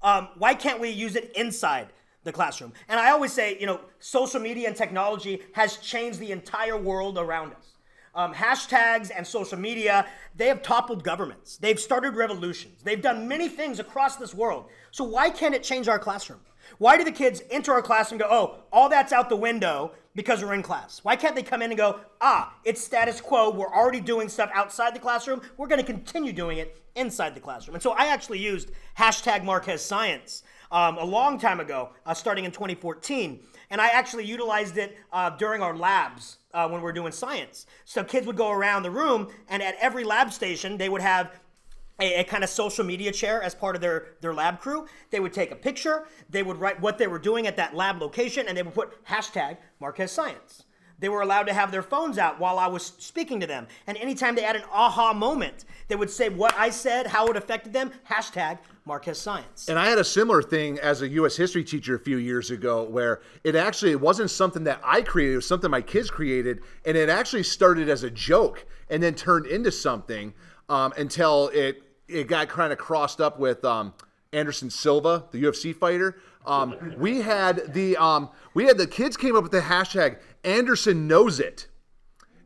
um, 0.03 0.29
why 0.39 0.55
can't 0.55 0.81
we 0.81 0.89
use 0.89 1.17
it 1.17 1.33
inside 1.37 1.89
the 2.27 2.33
classroom? 2.33 2.75
And 2.89 3.01
I 3.01 3.11
always 3.11 3.33
say, 3.33 3.57
you 3.59 3.65
know, 3.65 3.81
social 4.01 4.39
media 4.41 4.69
and 4.69 4.77
technology 4.77 5.43
has 5.53 5.79
changed 5.79 6.21
the 6.21 6.33
entire 6.33 6.77
world 6.77 7.17
around 7.17 7.55
us. 7.55 7.73
Um, 8.15 8.35
hashtags 8.35 9.11
and 9.15 9.27
social 9.27 9.59
media, 9.59 10.07
they 10.35 10.49
have 10.49 10.63
toppled 10.63 11.05
governments. 11.05 11.57
They've 11.57 11.79
started 11.79 12.17
revolutions. 12.17 12.83
They've 12.83 13.01
done 13.01 13.29
many 13.29 13.49
things 13.49 13.79
across 13.79 14.17
this 14.17 14.35
world. 14.35 14.67
So 14.91 15.05
why 15.05 15.31
can't 15.31 15.55
it 15.55 15.63
change 15.63 15.89
our 15.89 15.99
classroom? 15.99 16.41
Why 16.79 16.97
do 16.97 17.05
the 17.05 17.13
kids 17.13 17.43
enter 17.51 17.73
our 17.73 17.83
class 17.83 18.11
and 18.11 18.21
go, 18.21 18.27
oh, 18.31 18.65
all 18.73 18.89
that's 18.89 19.13
out 19.13 19.29
the 19.29 19.37
window 19.37 19.93
because 20.15 20.43
we're 20.43 20.55
in 20.55 20.63
class? 20.63 21.01
Why 21.03 21.17
can't 21.17 21.35
they 21.35 21.43
come 21.43 21.63
in 21.63 21.71
and 21.71 21.79
go, 21.79 22.01
ah, 22.21 22.55
it's 22.65 22.83
status 22.83 23.21
quo. 23.21 23.51
We're 23.51 23.73
already 23.73 24.01
doing 24.01 24.29
stuff 24.29 24.51
outside 24.55 24.95
the 24.95 25.01
classroom. 25.01 25.43
We're 25.57 25.69
going 25.69 25.81
to 25.81 25.87
continue 25.87 26.33
doing 26.33 26.59
it 26.59 26.81
inside 26.95 27.35
the 27.35 27.41
classroom. 27.41 27.75
And 27.75 27.83
so 27.83 27.93
I 27.93 28.07
actually 28.07 28.39
used 28.39 28.71
hashtag 28.99 29.45
Marquez 29.45 29.85
Science 29.85 30.43
um, 30.71 30.99
a 30.99 31.05
long 31.05 31.39
time 31.39 31.61
ago, 31.61 31.91
uh, 32.05 32.15
starting 32.15 32.45
in 32.45 32.51
2014. 32.51 33.41
And 33.71 33.81
I 33.81 33.89
actually 33.89 34.25
utilized 34.25 34.79
it 34.79 34.97
uh, 35.13 35.31
during 35.31 35.63
our 35.63 35.77
labs 35.77 36.39
uh, 36.55 36.69
when 36.69 36.81
we're 36.81 36.93
doing 36.93 37.13
science. 37.13 37.67
So 37.85 38.05
kids 38.05 38.27
would 38.27 38.37
go 38.37 38.51
around 38.51 38.83
the 38.83 38.91
room, 38.91 39.29
and 39.49 39.63
at 39.63 39.77
every 39.81 40.05
lab 40.05 40.33
station, 40.33 40.79
they 40.79 40.89
would 40.89 41.03
have 41.03 41.33
a, 41.99 42.21
a, 42.21 42.25
kind 42.25 42.45
of 42.45 42.51
social 42.51 42.85
media 42.85 43.13
chair 43.13 43.43
as 43.43 43.55
part 43.55 43.75
of 43.75 43.81
their, 43.81 44.09
their 44.21 44.35
lab 44.35 44.61
crew. 44.61 44.87
They 45.11 45.21
would 45.21 45.33
take 45.33 45.51
a 45.51 45.57
picture, 45.57 46.07
they 46.29 46.43
would 46.43 46.59
write 46.59 46.81
what 46.81 46.99
they 46.99 47.07
were 47.07 47.19
doing 47.19 47.47
at 47.47 47.57
that 47.57 47.75
lab 47.75 48.01
location, 48.01 48.47
and 48.49 48.57
they 48.57 48.63
would 48.63 48.75
put 48.75 49.05
hashtag 49.07 49.59
Marquez 49.81 50.13
Science. 50.13 50.65
They 50.99 51.09
were 51.09 51.21
allowed 51.21 51.45
to 51.45 51.53
have 51.53 51.73
their 51.73 51.83
phones 51.83 52.17
out 52.17 52.41
while 52.41 52.59
I 52.59 52.69
was 52.69 52.87
speaking 52.99 53.41
to 53.41 53.47
them. 53.47 53.67
And 53.87 53.99
anytime 53.99 54.35
they 54.35 54.43
had 54.43 54.57
an 54.57 54.63
aha 54.73 55.13
moment, 55.13 55.67
they 55.89 55.97
would 55.97 56.11
say 56.11 56.31
what 56.31 56.55
I 56.57 56.71
said, 56.71 57.07
how 57.07 57.27
it 57.27 57.37
affected 57.37 57.73
them, 57.73 57.93
hashtag 58.11 58.59
Marquez 58.87 59.19
Science. 59.19 59.69
And 59.69 59.79
I 59.79 59.89
had 59.89 59.99
a 59.99 60.05
similar 60.05 60.43
thing 60.43 60.79
as 60.79 61.03
a 61.03 61.09
U.S. 61.09 61.37
history 61.37 61.65
teacher 61.65 61.97
a 61.97 62.01
few 62.01 62.17
years 62.17 62.51
ago 62.51 62.85
where 62.85 63.21
it 63.45 63.55
actually 63.57 63.91
it 63.91 64.01
wasn't 64.01 64.31
something 64.31 64.65
that 64.65 64.81
I 64.83 65.03
created, 65.03 65.35
it 65.35 65.37
was 65.37 65.47
something 65.47 65.71
my 65.71 65.83
kids 65.83 66.11
created. 66.11 66.63
And 66.87 66.97
it 66.97 67.11
actually 67.11 67.43
started 67.43 67.91
as 67.91 68.03
a 68.03 68.11
joke 68.11 68.65
and 68.89 69.03
then 69.03 69.15
turned 69.15 69.47
into 69.47 69.71
something 69.71 70.33
um, 70.69 70.95
until 70.97 71.49
it 71.49 71.83
it 72.09 72.29
got 72.29 72.49
kind 72.49 72.73
of 72.73 72.79
crossed 72.79 73.21
up 73.21 73.39
with 73.39 73.65
um, 73.65 73.95
Anderson 74.33 74.71
Silva, 74.71 75.25
the 75.31 75.43
UFC 75.43 75.75
fighter. 75.75 76.19
Um, 76.45 76.95
we 76.97 77.21
had 77.21 77.73
the 77.75 77.97
um, 77.97 78.31
we 78.55 78.65
had 78.65 78.79
the 78.79 78.87
kids 78.87 79.17
came 79.17 79.37
up 79.37 79.43
with 79.43 79.53
the 79.53 79.61
hashtag 79.61 80.19
Anderson 80.45 81.07
knows 81.09 81.41
it. 81.41 81.67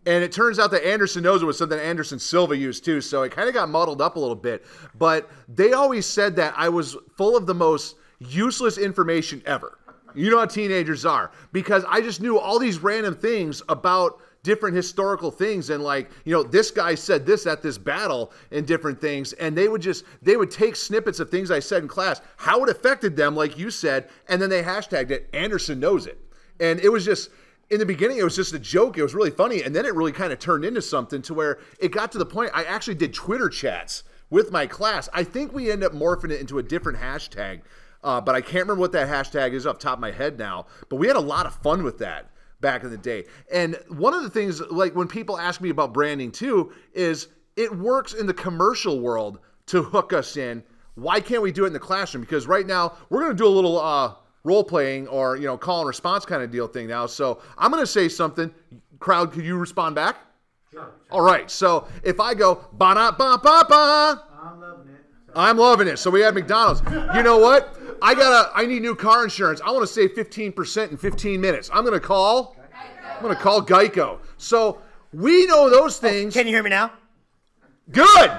And 0.06 0.24
it 0.24 0.32
turns 0.32 0.58
out 0.58 0.70
that 0.70 0.86
Anderson 0.86 1.22
knows 1.22 1.42
it 1.42 1.44
was 1.44 1.58
something 1.58 1.78
Anderson 1.78 2.18
Silva 2.18 2.56
used 2.56 2.86
too. 2.86 3.02
So 3.02 3.22
it 3.22 3.32
kind 3.32 3.48
of 3.48 3.54
got 3.54 3.68
muddled 3.68 4.00
up 4.00 4.16
a 4.16 4.18
little 4.18 4.34
bit. 4.34 4.64
But 4.94 5.30
they 5.46 5.74
always 5.74 6.06
said 6.06 6.36
that 6.36 6.54
I 6.56 6.70
was 6.70 6.96
full 7.18 7.36
of 7.36 7.46
the 7.46 7.54
most 7.54 7.96
useless 8.18 8.78
information 8.78 9.42
ever. 9.44 9.78
You 10.14 10.30
know 10.30 10.38
how 10.38 10.46
teenagers 10.46 11.04
are. 11.04 11.30
Because 11.52 11.84
I 11.86 12.00
just 12.00 12.22
knew 12.22 12.38
all 12.38 12.58
these 12.58 12.78
random 12.78 13.14
things 13.14 13.62
about 13.68 14.22
different 14.42 14.74
historical 14.74 15.30
things 15.30 15.70
and 15.70 15.82
like 15.82 16.10
you 16.24 16.32
know 16.32 16.42
this 16.42 16.70
guy 16.70 16.94
said 16.94 17.26
this 17.26 17.46
at 17.46 17.62
this 17.62 17.76
battle 17.76 18.32
and 18.50 18.66
different 18.66 19.00
things. 19.00 19.32
And 19.34 19.56
they 19.56 19.68
would 19.68 19.82
just 19.82 20.04
they 20.22 20.36
would 20.36 20.50
take 20.50 20.76
snippets 20.76 21.20
of 21.20 21.30
things 21.30 21.50
i 21.50 21.58
said 21.58 21.82
in 21.82 21.88
class 21.88 22.20
how 22.36 22.62
it 22.64 22.70
affected 22.70 23.16
them 23.16 23.36
like 23.36 23.58
you 23.58 23.70
said 23.70 24.08
and 24.28 24.40
then 24.40 24.50
they 24.50 24.62
hashtagged 24.62 25.10
it. 25.10 25.28
Anderson 25.32 25.80
knows 25.80 26.06
it. 26.06 26.18
And 26.58 26.80
it 26.80 26.88
was 26.88 27.04
just 27.04 27.30
in 27.70 27.78
the 27.78 27.86
beginning 27.86 28.18
it 28.18 28.24
was 28.24 28.36
just 28.36 28.54
a 28.54 28.58
joke. 28.58 28.96
It 28.98 29.02
was 29.02 29.14
really 29.14 29.30
funny. 29.30 29.62
And 29.62 29.74
then 29.74 29.84
it 29.84 29.94
really 29.94 30.12
kind 30.12 30.32
of 30.32 30.38
turned 30.38 30.64
into 30.64 30.82
something 30.82 31.22
to 31.22 31.34
where 31.34 31.58
it 31.78 31.92
got 31.92 32.12
to 32.12 32.18
the 32.18 32.26
point 32.26 32.50
i 32.54 32.64
actually 32.64 32.96
did 32.96 33.12
twitter 33.12 33.48
chats 33.48 34.04
with 34.30 34.52
my 34.52 34.66
class. 34.66 35.08
I 35.12 35.24
think 35.24 35.52
we 35.52 35.70
end 35.70 35.84
up 35.84 35.92
morphing 35.92 36.30
it 36.30 36.40
into 36.40 36.58
a 36.58 36.62
different 36.62 36.98
hashtag 36.98 37.60
uh, 38.02 38.18
but 38.22 38.34
i 38.34 38.40
can't 38.40 38.64
remember 38.64 38.80
what 38.80 38.92
that 38.92 39.08
hashtag 39.08 39.52
is 39.52 39.66
off 39.66 39.78
top 39.78 39.94
of 39.94 40.00
my 40.00 40.12
head 40.12 40.38
now. 40.38 40.66
But 40.88 40.96
we 40.96 41.08
had 41.08 41.16
a 41.16 41.20
lot 41.20 41.44
of 41.44 41.54
fun 41.56 41.82
with 41.82 41.98
that 41.98 42.30
back 42.60 42.84
in 42.84 42.90
the 42.90 42.98
day. 42.98 43.24
And 43.52 43.78
one 43.88 44.14
of 44.14 44.22
the 44.22 44.30
things, 44.30 44.60
like 44.70 44.94
when 44.94 45.08
people 45.08 45.38
ask 45.38 45.60
me 45.60 45.70
about 45.70 45.92
branding 45.92 46.30
too, 46.30 46.72
is 46.92 47.28
it 47.56 47.74
works 47.76 48.14
in 48.14 48.26
the 48.26 48.34
commercial 48.34 49.00
world 49.00 49.38
to 49.66 49.82
hook 49.82 50.12
us 50.12 50.36
in. 50.36 50.62
Why 50.94 51.20
can't 51.20 51.42
we 51.42 51.52
do 51.52 51.64
it 51.64 51.68
in 51.68 51.72
the 51.72 51.78
classroom? 51.78 52.22
Because 52.22 52.46
right 52.46 52.66
now 52.66 52.96
we're 53.08 53.20
going 53.20 53.32
to 53.32 53.42
do 53.42 53.46
a 53.46 53.48
little 53.48 53.78
uh, 53.78 54.14
role 54.44 54.64
playing 54.64 55.08
or 55.08 55.36
you 55.36 55.44
know 55.46 55.56
call 55.56 55.80
and 55.80 55.88
response 55.88 56.24
kind 56.24 56.42
of 56.42 56.50
deal 56.50 56.66
thing 56.66 56.88
now. 56.88 57.06
So 57.06 57.40
I'm 57.56 57.70
going 57.70 57.82
to 57.82 57.86
say 57.86 58.08
something. 58.08 58.52
Crowd, 58.98 59.32
could 59.32 59.44
you 59.44 59.56
respond 59.56 59.94
back? 59.94 60.16
Sure. 60.72 60.90
All 61.10 61.22
right. 61.22 61.50
So 61.50 61.86
if 62.02 62.20
I 62.20 62.34
go 62.34 62.66
ba 62.72 62.94
da 62.94 63.12
ba 63.12 63.40
ba 63.42 63.64
ba. 63.68 64.24
I'm 64.42 64.60
loving 64.60 64.88
it. 64.88 65.04
I'm 65.34 65.56
loving 65.56 65.88
it. 65.88 65.98
So 65.98 66.10
we 66.10 66.20
had 66.20 66.34
McDonald's. 66.34 66.82
You 67.14 67.22
know 67.22 67.38
what? 67.38 67.79
I 68.02 68.14
gotta. 68.14 68.50
I 68.54 68.66
need 68.66 68.82
new 68.82 68.94
car 68.94 69.24
insurance. 69.24 69.60
I 69.60 69.70
want 69.70 69.82
to 69.82 69.86
save 69.86 70.14
15% 70.14 70.90
in 70.90 70.96
15 70.96 71.40
minutes. 71.40 71.70
I'm 71.72 71.84
gonna 71.84 72.00
call. 72.00 72.56
I'm 73.16 73.22
gonna 73.22 73.36
call 73.36 73.62
Geico. 73.62 74.18
So 74.38 74.80
we 75.12 75.46
know 75.46 75.68
those 75.68 75.98
oh, 75.98 76.08
things. 76.08 76.34
Can 76.34 76.46
you 76.46 76.54
hear 76.54 76.62
me 76.62 76.70
now? 76.70 76.92
Good. 77.90 78.30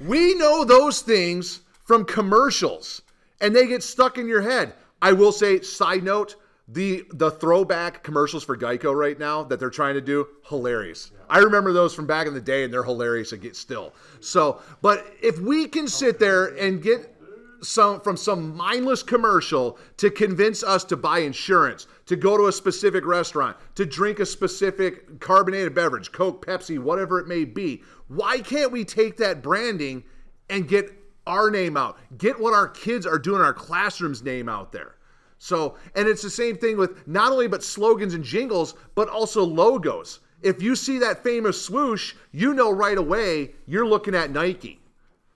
We 0.00 0.34
know 0.34 0.64
those 0.64 1.02
things 1.02 1.60
from 1.84 2.04
commercials, 2.04 3.02
and 3.40 3.54
they 3.54 3.66
get 3.66 3.82
stuck 3.82 4.16
in 4.16 4.26
your 4.26 4.40
head. 4.40 4.72
I 5.02 5.12
will 5.12 5.32
say, 5.32 5.60
side 5.60 6.02
note, 6.04 6.36
the 6.68 7.04
the 7.12 7.32
throwback 7.32 8.02
commercials 8.02 8.44
for 8.44 8.56
Geico 8.56 8.94
right 8.94 9.18
now 9.18 9.42
that 9.44 9.58
they're 9.58 9.70
trying 9.70 9.94
to 9.94 10.00
do, 10.00 10.26
hilarious. 10.48 11.10
I 11.28 11.38
remember 11.38 11.72
those 11.72 11.94
from 11.94 12.06
back 12.06 12.26
in 12.26 12.34
the 12.34 12.40
day, 12.40 12.64
and 12.64 12.72
they're 12.72 12.84
hilarious 12.84 13.30
to 13.30 13.36
get 13.36 13.56
still. 13.56 13.92
So, 14.20 14.62
but 14.80 15.04
if 15.20 15.38
we 15.38 15.66
can 15.66 15.88
sit 15.88 16.18
there 16.18 16.46
and 16.56 16.82
get 16.82 17.19
some 17.62 18.00
from 18.00 18.16
some 18.16 18.56
mindless 18.56 19.02
commercial 19.02 19.78
to 19.98 20.10
convince 20.10 20.62
us 20.62 20.84
to 20.84 20.96
buy 20.96 21.20
insurance, 21.20 21.86
to 22.06 22.16
go 22.16 22.36
to 22.36 22.46
a 22.46 22.52
specific 22.52 23.04
restaurant, 23.06 23.56
to 23.74 23.84
drink 23.84 24.20
a 24.20 24.26
specific 24.26 25.20
carbonated 25.20 25.74
beverage, 25.74 26.12
Coke, 26.12 26.44
Pepsi, 26.44 26.78
whatever 26.78 27.18
it 27.18 27.26
may 27.26 27.44
be. 27.44 27.82
Why 28.08 28.38
can't 28.40 28.72
we 28.72 28.84
take 28.84 29.16
that 29.18 29.42
branding 29.42 30.04
and 30.48 30.68
get 30.68 30.92
our 31.26 31.50
name 31.50 31.76
out? 31.76 31.98
Get 32.18 32.40
what 32.40 32.54
our 32.54 32.68
kids 32.68 33.06
are 33.06 33.18
doing 33.18 33.40
in 33.40 33.46
our 33.46 33.54
classrooms 33.54 34.22
name 34.22 34.48
out 34.48 34.72
there. 34.72 34.96
So, 35.38 35.76
and 35.94 36.06
it's 36.06 36.22
the 36.22 36.30
same 36.30 36.58
thing 36.58 36.76
with 36.76 37.06
not 37.08 37.32
only 37.32 37.48
but 37.48 37.64
slogans 37.64 38.14
and 38.14 38.24
jingles, 38.24 38.74
but 38.94 39.08
also 39.08 39.42
logos. 39.42 40.20
If 40.42 40.62
you 40.62 40.74
see 40.76 40.98
that 40.98 41.22
famous 41.22 41.60
swoosh, 41.60 42.14
you 42.32 42.54
know 42.54 42.70
right 42.70 42.98
away 42.98 43.52
you're 43.66 43.86
looking 43.86 44.14
at 44.14 44.30
Nike. 44.30 44.79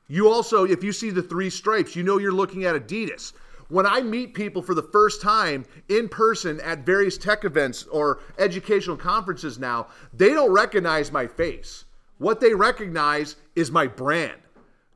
You 0.08 0.28
also, 0.28 0.64
if 0.64 0.84
you 0.84 0.92
see 0.92 1.10
the 1.10 1.22
three 1.22 1.50
stripes, 1.50 1.96
you 1.96 2.02
know 2.02 2.18
you're 2.18 2.32
looking 2.32 2.64
at 2.64 2.74
Adidas. 2.74 3.32
When 3.68 3.86
I 3.86 4.02
meet 4.02 4.34
people 4.34 4.60
for 4.60 4.74
the 4.74 4.82
first 4.82 5.22
time 5.22 5.64
in 5.88 6.08
person 6.08 6.60
at 6.60 6.84
various 6.84 7.16
tech 7.16 7.44
events 7.44 7.84
or 7.84 8.20
educational 8.38 8.96
conferences 8.96 9.58
now, 9.58 9.86
they 10.12 10.30
don't 10.30 10.52
recognize 10.52 11.10
my 11.10 11.26
face. 11.26 11.86
What 12.18 12.40
they 12.40 12.54
recognize 12.54 13.36
is 13.56 13.70
my 13.70 13.86
brand. 13.86 14.40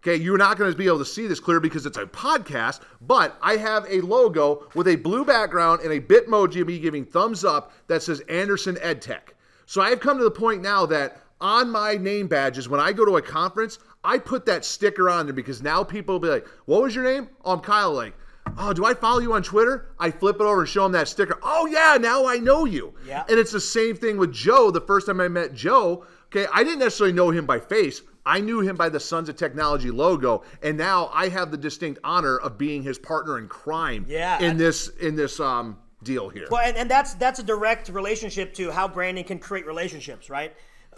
Okay, 0.01 0.15
you're 0.15 0.39
not 0.39 0.59
going 0.59 0.71
to 0.71 0.77
be 0.77 0.87
able 0.87 0.99
to 0.99 1.05
see 1.05 1.27
this 1.27 1.41
clear 1.41 1.59
because 1.59 1.85
it's 1.85 1.99
a 1.99 2.07
podcast, 2.07 2.81
but 3.01 3.37
I 3.43 3.57
have 3.57 3.85
a 3.89 4.01
logo 4.03 4.69
with 4.75 4.87
a 4.87 4.97
blue 4.97 5.25
background 5.25 5.81
and 5.81 5.93
a 5.93 6.01
Bitmoji 6.01 6.61
of 6.61 6.69
me 6.69 6.79
giving 6.79 7.05
thumbs 7.05 7.45
up 7.45 7.73
that 7.89 8.03
says 8.03 8.21
Anderson 8.29 8.77
EdTech. 8.77 9.33
So 9.67 9.81
I've 9.81 10.01
come 10.01 10.19
to 10.19 10.25
the 10.25 10.31
point 10.31 10.63
now 10.63 10.87
that 10.87 11.21
on 11.41 11.71
my 11.71 11.95
name 11.95 12.29
badges 12.29 12.69
when 12.69 12.81
I 12.81 12.93
go 12.93 13.05
to 13.05 13.17
a 13.17 13.23
conference, 13.23 13.79
I 14.05 14.19
put 14.19 14.47
that 14.47 14.65
sticker 14.65 15.11
on 15.11 15.27
there 15.27 15.33
because 15.33 15.63
now 15.63 15.83
people 15.85 16.15
will 16.15 16.21
be 16.21 16.29
like, 16.29 16.47
"What 16.67 16.83
was 16.83 16.95
your 16.95 17.05
name?" 17.05 17.29
Oh, 17.45 17.53
I'm 17.53 17.61
Kyle. 17.61 17.93
Like, 17.93 18.15
oh, 18.57 18.73
do 18.73 18.85
I 18.85 18.95
follow 18.95 19.21
you 19.21 19.33
on 19.33 19.43
Twitter? 19.43 19.91
I 19.99 20.11
flip 20.11 20.37
it 20.37 20.43
over 20.43 20.61
and 20.61 20.69
show 20.69 20.85
them 20.85 20.93
that 20.93 21.09
sticker. 21.09 21.39
Oh 21.43 21.67
yeah, 21.67 21.99
now 22.01 22.27
I 22.27 22.37
know 22.37 22.65
you. 22.65 22.95
Yeah. 23.07 23.25
And 23.29 23.39
it's 23.39 23.53
the 23.53 23.61
same 23.61 23.97
thing 23.97 24.17
with 24.17 24.33
Joe. 24.33 24.71
The 24.71 24.81
first 24.81 25.07
time 25.07 25.21
I 25.21 25.29
met 25.29 25.55
Joe, 25.55 26.05
okay, 26.27 26.47
I 26.53 26.65
didn't 26.65 26.81
necessarily 26.81 27.15
know 27.15 27.31
him 27.31 27.47
by 27.47 27.59
face. 27.59 28.03
I 28.25 28.41
knew 28.41 28.61
him 28.61 28.77
by 28.77 28.91
the 28.91 29.01
Sons 29.01 29.31
of 29.31 29.37
Technology 29.37 29.91
logo, 29.91 30.43
and 30.63 30.77
now 30.77 31.11
I 31.15 31.29
have 31.31 31.51
the 31.51 31.57
distinct 31.57 31.99
honor 32.05 32.37
of 32.37 32.59
being 32.59 32.83
his 32.83 32.99
partner 32.99 33.39
in 33.39 33.49
crime. 33.49 34.05
Yeah. 34.07 34.39
In 34.39 34.57
this 34.57 34.89
in 35.01 35.17
this 35.17 35.41
um 35.41 35.79
deal 36.03 36.29
here. 36.29 36.47
Well, 36.51 36.63
and, 36.65 36.77
and 36.77 36.91
that's 36.91 37.15
that's 37.15 37.39
a 37.39 37.43
direct 37.43 37.89
relationship 37.89 38.55
to 38.55 38.71
how 38.71 38.87
branding 38.87 39.25
can 39.25 39.39
create 39.39 39.67
relationships, 39.67 40.31
right? 40.31 40.55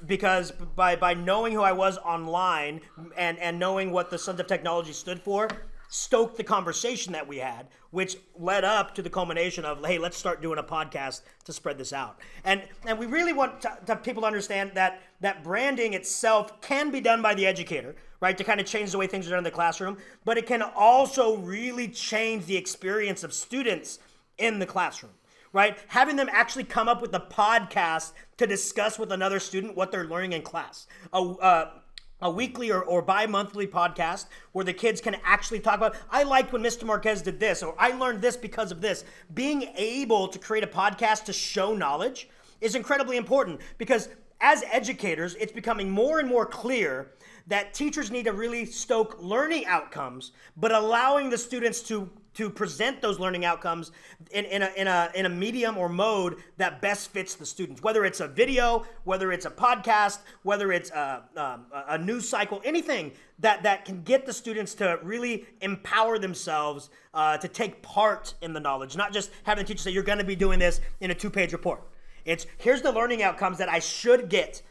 Because 0.07 0.51
by 0.51 0.97
by 0.97 1.15
knowing 1.15 1.53
who 1.53 1.63
I 1.63 1.73
was 1.73 1.99
online 1.99 2.81
and 3.17 3.39
and 3.39 3.59
knowing 3.59 3.93
what 3.93 4.11
the 4.11 4.19
Sons 4.19 4.41
of 4.41 4.47
Technology 4.47 4.93
stood 4.93 5.21
for, 5.21 5.49
stoked 5.91 6.37
the 6.37 6.45
conversation 6.45 7.13
that 7.13 7.27
we 7.27 7.39
had, 7.39 7.67
which 7.91 8.17
led 8.39 8.65
up 8.65 8.95
to 8.95 9.03
the 9.03 9.11
culmination 9.11 9.65
of 9.65 9.85
hey, 9.85 9.99
let's 9.99 10.17
start 10.17 10.41
doing 10.41 10.59
a 10.59 10.63
podcast 10.63 11.23
to 11.45 11.53
spread 11.53 11.77
this 11.77 11.93
out. 11.93 12.19
And 12.45 12.63
and 12.87 12.99
we 12.99 13.07
really 13.07 13.33
want 13.33 13.61
to, 13.63 13.79
to 13.87 13.97
people 13.97 14.23
to 14.23 14.27
understand 14.27 14.73
that 14.75 15.03
that 15.21 15.45
branding 15.45 15.95
itself 15.95 16.61
can 16.61 16.91
be 16.91 17.01
done 17.01 17.21
by 17.21 17.35
the 17.35 17.47
educator, 17.47 17.97
right, 18.21 18.39
to 18.39 18.45
kind 18.45 18.61
of 18.61 18.67
change 18.67 18.93
the 18.93 18.99
way 18.99 19.07
things 19.07 19.27
are 19.27 19.31
done 19.31 19.39
in 19.39 19.45
the 19.45 19.51
classroom, 19.51 19.99
but 20.25 20.39
it 20.39 20.47
can 20.47 20.63
also 20.63 21.37
really 21.39 21.89
change 21.89 22.47
the 22.47 22.57
experience 22.57 23.25
of 23.25 23.35
students 23.35 23.99
in 24.39 24.59
the 24.59 24.67
classroom, 24.67 25.13
right? 25.53 25.79
Having 25.89 26.17
them 26.17 26.29
actually 26.31 26.65
come 26.65 26.89
up 26.89 27.03
with 27.03 27.15
a 27.15 27.21
podcast 27.21 28.13
to 28.37 28.47
discuss 28.47 28.99
with 28.99 29.13
another 29.13 29.41
student 29.41 29.77
what 29.77 29.91
they're 29.91 30.05
learning 30.05 30.33
in 30.33 30.43
class. 30.43 30.87
A, 31.13 31.19
uh, 31.19 31.71
a 32.23 32.31
weekly 32.31 32.71
or, 32.71 32.83
or 32.83 33.03
bi-monthly 33.03 33.67
podcast 33.67 34.27
where 34.53 34.65
the 34.65 34.73
kids 34.73 35.01
can 35.01 35.17
actually 35.25 35.61
talk 35.61 35.77
about 35.77 35.97
i 36.11 36.23
liked 36.23 36.53
when 36.53 36.63
mr 36.63 36.85
marquez 36.85 37.23
did 37.23 37.41
this 37.41 37.63
or 37.63 37.75
i 37.79 37.93
learned 37.93 38.21
this 38.21 38.37
because 38.37 38.71
of 38.71 38.81
this 38.81 39.05
being 39.33 39.63
able 39.77 40.29
to 40.29 40.39
create 40.39 40.63
a 40.63 40.67
podcast 40.67 41.25
to 41.25 41.33
show 41.33 41.75
knowledge 41.75 42.29
is 42.61 42.75
incredibly 42.75 43.17
important 43.17 43.61
because 43.79 44.11
as 44.41 44.63
educators 44.71 45.35
it's 45.37 45.53
becoming 45.53 45.89
more 45.89 46.19
and 46.19 46.29
more 46.29 46.45
clear 46.45 47.13
that 47.47 47.73
teachers 47.73 48.11
need 48.11 48.27
to 48.27 48.33
really 48.33 48.67
stoke 48.67 49.17
learning 49.21 49.65
outcomes 49.67 50.33
but 50.57 50.73
allowing 50.73 51.31
the 51.31 51.39
students 51.39 51.81
to 51.81 52.09
to 52.35 52.49
present 52.49 53.03
those 53.03 53.19
learning 53.19 53.45
outcomes 53.45 53.91
in, 54.31 54.45
in, 54.45 54.63
a, 54.63 54.71
in, 54.77 54.87
a, 54.87 55.11
in 55.15 55.27
a 55.27 55.29
medium 55.29 55.77
or 55.77 55.89
mode 55.89 56.37
that 56.59 56.81
best 56.81 57.11
fits 57.11 57.35
the 57.35 57.45
students. 57.45 57.83
Whether 57.83 58.05
it's 58.05 58.21
a 58.21 58.29
video, 58.29 58.85
whether 59.05 59.33
it's 59.33 59.47
a 59.47 59.51
podcast, 59.51 60.21
whether 60.43 60.73
it's 60.73 60.91
a, 60.91 61.23
um, 61.37 61.67
a 61.73 61.99
news 61.99 62.29
cycle, 62.29 62.61
anything 62.65 63.13
that, 63.41 63.63
that 63.65 63.85
can 63.85 64.03
get 64.03 64.27
the 64.27 64.33
students 64.33 64.75
to 64.75 64.99
really 65.03 65.47
empower 65.61 66.19
themselves 66.19 66.91
uh, 67.15 67.37
to 67.39 67.49
take 67.49 67.83
part 67.83 68.35
in 68.43 68.53
the 68.53 68.61
knowledge, 68.61 68.97
not 68.97 69.13
just 69.13 69.31
having 69.43 69.65
the 69.65 69.69
teacher 69.69 69.83
say, 69.83 69.91
you're 69.91 70.03
going 70.03 70.19
to 70.19 70.25
be 70.25 70.37
doing 70.37 70.59
this 70.59 70.81
in 71.01 71.11
a 71.11 71.15
two 71.15 71.31
page 71.31 71.53
report. 71.53 71.83
It's 72.25 72.47
here's 72.59 72.83
the 72.83 72.93
learning 72.93 73.23
outcomes 73.23 73.59
that 73.59 73.69
I 73.69 73.79
should 73.79 74.29
get 74.29 74.63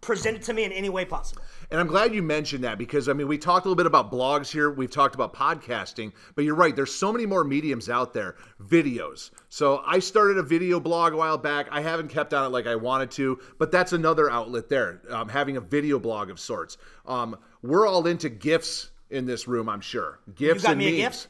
presented 0.00 0.42
to 0.42 0.52
me 0.52 0.64
in 0.64 0.72
any 0.72 0.88
way 0.88 1.04
possible. 1.04 1.42
And 1.70 1.78
I'm 1.78 1.86
glad 1.86 2.14
you 2.14 2.22
mentioned 2.22 2.64
that 2.64 2.78
because 2.78 3.08
I 3.08 3.12
mean 3.12 3.28
we 3.28 3.36
talked 3.36 3.66
a 3.66 3.68
little 3.68 3.76
bit 3.76 3.86
about 3.86 4.10
blogs 4.10 4.50
here, 4.50 4.70
we've 4.70 4.90
talked 4.90 5.14
about 5.14 5.34
podcasting, 5.34 6.12
but 6.34 6.44
you're 6.44 6.54
right, 6.54 6.74
there's 6.74 6.94
so 6.94 7.12
many 7.12 7.26
more 7.26 7.44
mediums 7.44 7.90
out 7.90 8.14
there. 8.14 8.36
Videos. 8.62 9.30
So 9.50 9.82
I 9.86 9.98
started 9.98 10.38
a 10.38 10.42
video 10.42 10.80
blog 10.80 11.12
a 11.12 11.16
while 11.16 11.36
back. 11.36 11.68
I 11.70 11.82
haven't 11.82 12.08
kept 12.08 12.32
on 12.32 12.46
it 12.46 12.48
like 12.48 12.66
I 12.66 12.76
wanted 12.76 13.10
to, 13.12 13.38
but 13.58 13.70
that's 13.70 13.92
another 13.92 14.30
outlet 14.30 14.70
there, 14.70 15.02
um, 15.10 15.28
having 15.28 15.58
a 15.58 15.60
video 15.60 15.98
blog 15.98 16.30
of 16.30 16.40
sorts. 16.40 16.78
Um, 17.06 17.36
we're 17.62 17.86
all 17.86 18.06
into 18.06 18.30
gifts 18.30 18.90
in 19.10 19.26
this 19.26 19.46
room, 19.46 19.68
I'm 19.68 19.80
sure. 19.82 20.20
Gifts 20.34 20.62
You 20.62 20.68
got 20.68 20.72
and 20.72 20.78
me 20.78 20.88
a 20.88 20.96
gift? 20.96 21.28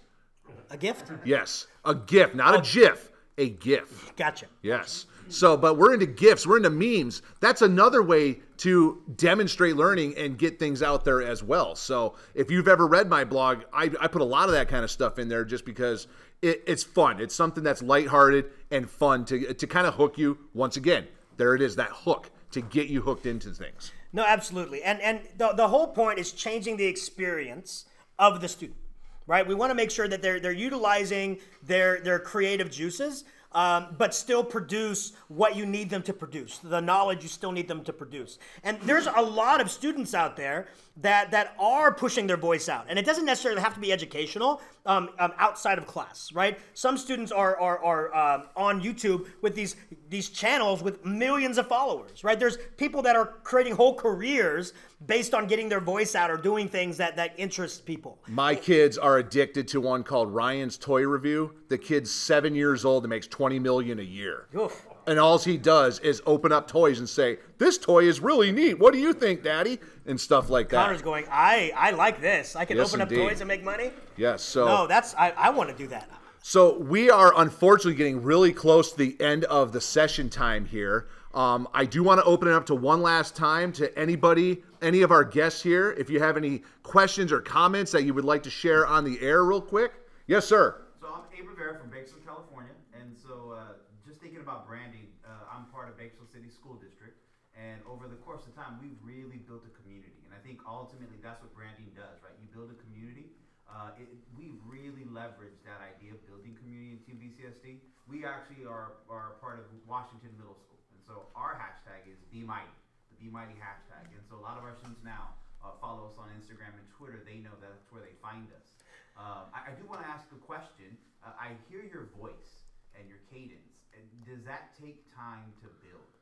A 0.71 0.77
gift? 0.77 1.11
Yes, 1.25 1.67
a 1.85 1.95
gift, 1.95 2.35
not 2.35 2.55
a 2.55 2.63
GIF, 2.63 3.11
a 3.39 3.49
GIF. 3.49 4.15
Gotcha. 4.17 4.47
Yes. 4.63 5.07
So, 5.29 5.57
but 5.57 5.77
we're 5.77 5.95
into 5.95 6.07
gifts, 6.07 6.47
we're 6.47 6.57
into 6.57 6.71
memes. 6.71 7.23
That's 7.41 7.63
another 7.63 8.03
way 8.03 8.41
to 8.59 9.03
demonstrate 9.17 9.77
learning 9.77 10.17
and 10.17 10.39
get 10.39 10.59
things 10.59 10.83
out 10.83 11.05
there 11.05 11.23
as 11.23 11.43
well. 11.43 11.77
So, 11.77 12.17
if 12.35 12.51
you've 12.51 12.69
ever 12.69 12.87
read 12.87 13.09
my 13.09 13.25
blog, 13.25 13.63
I, 13.73 13.91
I 14.01 14.09
put 14.09 14.23
a 14.23 14.27
lot 14.27 14.49
of 14.49 14.53
that 14.53 14.69
kind 14.69 14.85
of 14.85 14.91
stuff 14.91 15.19
in 15.19 15.29
there 15.29 15.45
just 15.45 15.65
because 15.65 16.07
it, 16.43 16.63
it's 16.67 16.83
fun. 16.83 17.21
It's 17.21 17.35
something 17.35 17.63
that's 17.63 17.83
lighthearted 17.83 18.47
and 18.71 18.89
fun 18.89 19.25
to, 19.27 19.55
to 19.55 19.67
kind 19.67 19.87
of 19.87 19.95
hook 19.95 20.19
you. 20.19 20.39
Once 20.55 20.77
again, 20.77 21.07
there 21.37 21.55
it 21.55 21.63
is, 21.63 21.77
that 21.77 21.91
hook 21.91 22.31
to 22.53 22.61
get 22.61 22.89
you 22.89 23.03
hooked 23.03 23.27
into 23.27 23.51
things. 23.51 23.93
No, 24.13 24.25
absolutely. 24.25 24.83
And 24.83 25.01
and 25.01 25.21
the, 25.37 25.53
the 25.53 25.69
whole 25.69 25.89
point 25.89 26.19
is 26.19 26.33
changing 26.33 26.77
the 26.77 26.87
experience 26.87 27.85
of 28.19 28.41
the 28.41 28.49
student, 28.49 28.79
right? 29.27 29.47
We 29.47 29.55
want 29.55 29.71
to 29.71 29.75
make 29.75 29.91
sure 29.91 30.09
that 30.09 30.23
they're 30.23 30.41
they're 30.41 30.53
utilizing 30.53 31.39
their 31.63 32.01
their 32.01 32.19
creative 32.19 32.71
juices, 32.71 33.25
um, 33.53 33.95
but 33.97 34.15
still 34.15 34.45
produce 34.45 35.13
what 35.29 35.57
you 35.57 35.65
need 35.65 35.89
them 35.91 36.03
to 36.03 36.13
produce, 36.13 36.59
the 36.59 36.81
knowledge 36.81 37.23
you 37.23 37.29
still 37.29 37.53
need 37.53 37.69
them 37.69 37.83
to 37.85 37.93
produce. 37.93 38.39
And 38.63 38.79
there's 38.83 39.07
a 39.07 39.23
lot 39.23 39.61
of 39.61 39.71
students 39.71 40.15
out 40.15 40.37
there 40.37 40.69
that 40.99 41.31
that 41.31 41.55
are 41.59 41.93
pushing 41.93 42.27
their 42.27 42.37
voice 42.37 42.69
out, 42.69 42.87
and 42.89 42.99
it 42.99 43.07
doesn't 43.07 43.25
necessarily 43.25 43.61
have 43.61 43.75
to 43.75 43.81
be 43.81 43.93
educational. 43.93 44.61
Um, 44.89 45.11
um, 45.19 45.33
outside 45.37 45.77
of 45.77 45.87
class, 45.87 46.33
right? 46.33 46.59
Some 46.73 46.97
students 46.97 47.31
are 47.31 47.61
are, 47.61 47.79
are 47.85 48.15
uh, 48.15 48.43
on 48.57 48.81
YouTube 48.81 49.27
with 49.43 49.55
these 49.55 49.77
these 50.09 50.31
channels 50.31 50.83
with 50.83 51.05
millions 51.05 51.59
of 51.59 51.67
followers, 51.69 52.25
right? 52.25 52.41
There's 52.41 52.57
people 52.79 53.03
that 53.03 53.15
are 53.15 53.27
creating 53.43 53.75
whole 53.75 53.95
careers 53.95 54.73
based 55.07 55.35
on 55.35 55.47
getting 55.47 55.69
their 55.69 55.81
voice 55.81 56.15
out 56.15 56.31
or 56.31 56.39
doing 56.39 56.69
things 56.69 56.97
that 56.97 57.17
that 57.17 57.35
interest 57.37 57.85
people. 57.85 58.19
My 58.29 58.55
kids 58.55 58.97
are 58.97 59.19
addicted 59.19 59.69
to 59.69 59.81
one 59.83 60.03
called 60.03 60.33
Ryan's 60.33 60.79
Toy 60.79 61.07
Review. 61.07 61.53
The 61.69 61.77
kid's 61.77 62.11
seven 62.11 62.55
years 62.55 62.87
old 62.87 63.05
and 63.05 63.11
makes 63.11 63.27
20 63.27 63.59
million 63.59 63.99
a 63.99 64.03
year. 64.03 64.47
Oof. 64.57 64.87
And 65.09 65.19
all 65.19 65.39
he 65.39 65.57
does 65.57 66.01
is 66.01 66.21
open 66.27 66.53
up 66.53 66.69
toys 66.69 66.99
and 66.99 67.09
say, 67.09 67.39
"This 67.57 67.79
toy 67.79 68.05
is 68.05 68.21
really 68.21 68.53
neat. 68.53 68.79
What 68.79 68.93
do 68.93 68.99
you 68.99 69.15
think, 69.15 69.43
Daddy?" 69.43 69.81
And 70.05 70.21
stuff 70.21 70.51
like 70.51 70.69
that. 70.69 70.85
Connor's 70.85 71.01
going, 71.01 71.25
I 71.31 71.73
I 71.75 71.93
like 71.93 72.21
this. 72.21 72.55
I 72.55 72.67
can 72.67 72.77
Yes, 72.77 72.89
open 72.89 73.01
up 73.01 73.09
toys 73.09 73.41
and 73.41 73.49
make 73.49 73.65
money. 73.65 73.91
Yes. 74.17 74.43
So 74.43 74.67
No, 74.67 74.87
that's 74.87 75.15
I, 75.15 75.31
I 75.31 75.49
want 75.51 75.71
to 75.71 75.75
do 75.75 75.87
that. 75.89 76.11
So 76.43 76.79
we 76.79 77.11
are 77.11 77.33
unfortunately 77.41 77.95
getting 77.95 78.23
really 78.23 78.53
close 78.53 78.93
to 78.93 78.99
the 78.99 79.17
end 79.21 79.45
of 79.45 79.73
the 79.73 79.81
session 79.81 80.29
time 80.29 80.67
here. 80.67 81.09
Um, 81.35 81.69
I 81.73 81.85
do 81.85 82.03
want 82.03 82.21
to 82.21 82.25
open 82.25 82.49
it 82.49 82.55
up 82.55 82.67
to 82.67 82.75
one 82.75 83.01
last 83.01 83.35
time 83.35 83.73
to 83.73 83.97
anybody, 83.99 84.63
any 84.83 85.03
of 85.03 85.11
our 85.11 85.25
guests 85.25 85.63
here. 85.63 85.93
If 85.93 86.11
you 86.11 86.21
have 86.21 86.37
any 86.37 86.63
questions 86.83 87.33
or 87.33 87.41
comments 87.41 87.93
that 87.93 88.05
you 88.05 88.13
would 88.15 88.25
like 88.25 88.43
to 88.43 88.51
share 88.51 88.87
on 88.87 89.05
the 89.05 89.21
air, 89.21 89.45
real 89.45 89.61
quick. 89.61 89.93
Yes, 90.27 90.47
sir. 90.47 90.83
So 91.01 91.07
I'm 91.09 91.23
Abe 91.39 91.49
Rivera 91.49 91.79
from 91.79 91.91
Bakersfield, 91.91 92.25
California, 92.27 92.73
and 92.99 93.17
so 93.17 93.53
uh, 93.57 93.73
just 94.07 94.21
thinking 94.21 94.41
about 94.41 94.67
branding, 94.67 95.07
uh, 95.27 95.55
I'm 95.55 95.67
part 95.67 95.89
of 95.91 95.99
Bakersfield 95.99 96.31
City 96.33 96.49
School 96.49 96.75
District, 96.75 97.17
and 97.55 97.81
over 97.99 98.07
the 98.07 98.23
course 98.23 98.47
of 98.47 98.55
time, 98.55 98.79
we've 98.79 98.95
really 99.03 99.43
built 99.43 99.67
a 99.67 99.75
community, 99.75 100.23
and 100.23 100.31
I 100.31 100.39
think 100.47 100.63
ultimately 100.63 101.19
that's 101.19 101.43
what 101.43 101.51
branding 101.51 101.91
does, 101.99 102.23
right? 102.23 102.31
You 102.39 102.47
build 102.55 102.71
a 102.71 102.79
community. 102.79 103.35
Uh, 103.67 103.91
it, 103.99 104.07
we 104.39 104.55
really 104.63 105.03
leverage 105.11 105.59
that 105.67 105.83
idea 105.83 106.15
of 106.15 106.23
building 106.31 106.55
community 106.63 106.95
in 106.95 107.03
Team 107.03 107.19
BCSD. 107.19 107.83
We 108.07 108.23
actually 108.23 108.63
are, 108.71 109.03
are 109.11 109.35
part 109.43 109.59
of 109.59 109.67
Washington 109.83 110.31
Middle 110.39 110.55
School, 110.55 110.79
and 110.95 111.03
so 111.03 111.27
our 111.35 111.59
hashtag 111.59 112.07
is 112.07 112.23
Be 112.31 112.47
Mighty, 112.47 112.71
the 113.11 113.19
Be 113.19 113.35
Mighty 113.35 113.59
hashtag, 113.59 114.07
and 114.15 114.23
so 114.31 114.39
a 114.39 114.45
lot 114.47 114.55
of 114.55 114.63
our 114.63 114.79
students 114.79 115.03
now 115.03 115.35
uh, 115.59 115.75
follow 115.83 116.07
us 116.07 116.15
on 116.23 116.31
Instagram 116.39 116.79
and 116.79 116.87
Twitter. 116.95 117.19
They 117.27 117.43
know 117.43 117.59
that's 117.59 117.91
where 117.91 118.07
they 118.07 118.15
find 118.23 118.47
us. 118.55 118.79
Um, 119.19 119.51
I, 119.51 119.69
I 119.69 119.73
do 119.75 119.83
want 119.91 120.07
to 120.07 120.09
ask 120.09 120.23
a 120.31 120.39
question. 120.39 120.95
Uh, 121.27 121.35
I 121.35 121.59
hear 121.67 121.83
your 121.83 122.07
voice 122.15 122.63
and 122.95 123.11
your 123.11 123.19
cadence. 123.27 123.75
And 123.91 124.07
does 124.23 124.47
that 124.47 124.79
take 124.79 125.03
time 125.11 125.51
to 125.67 125.69
build? 125.83 126.18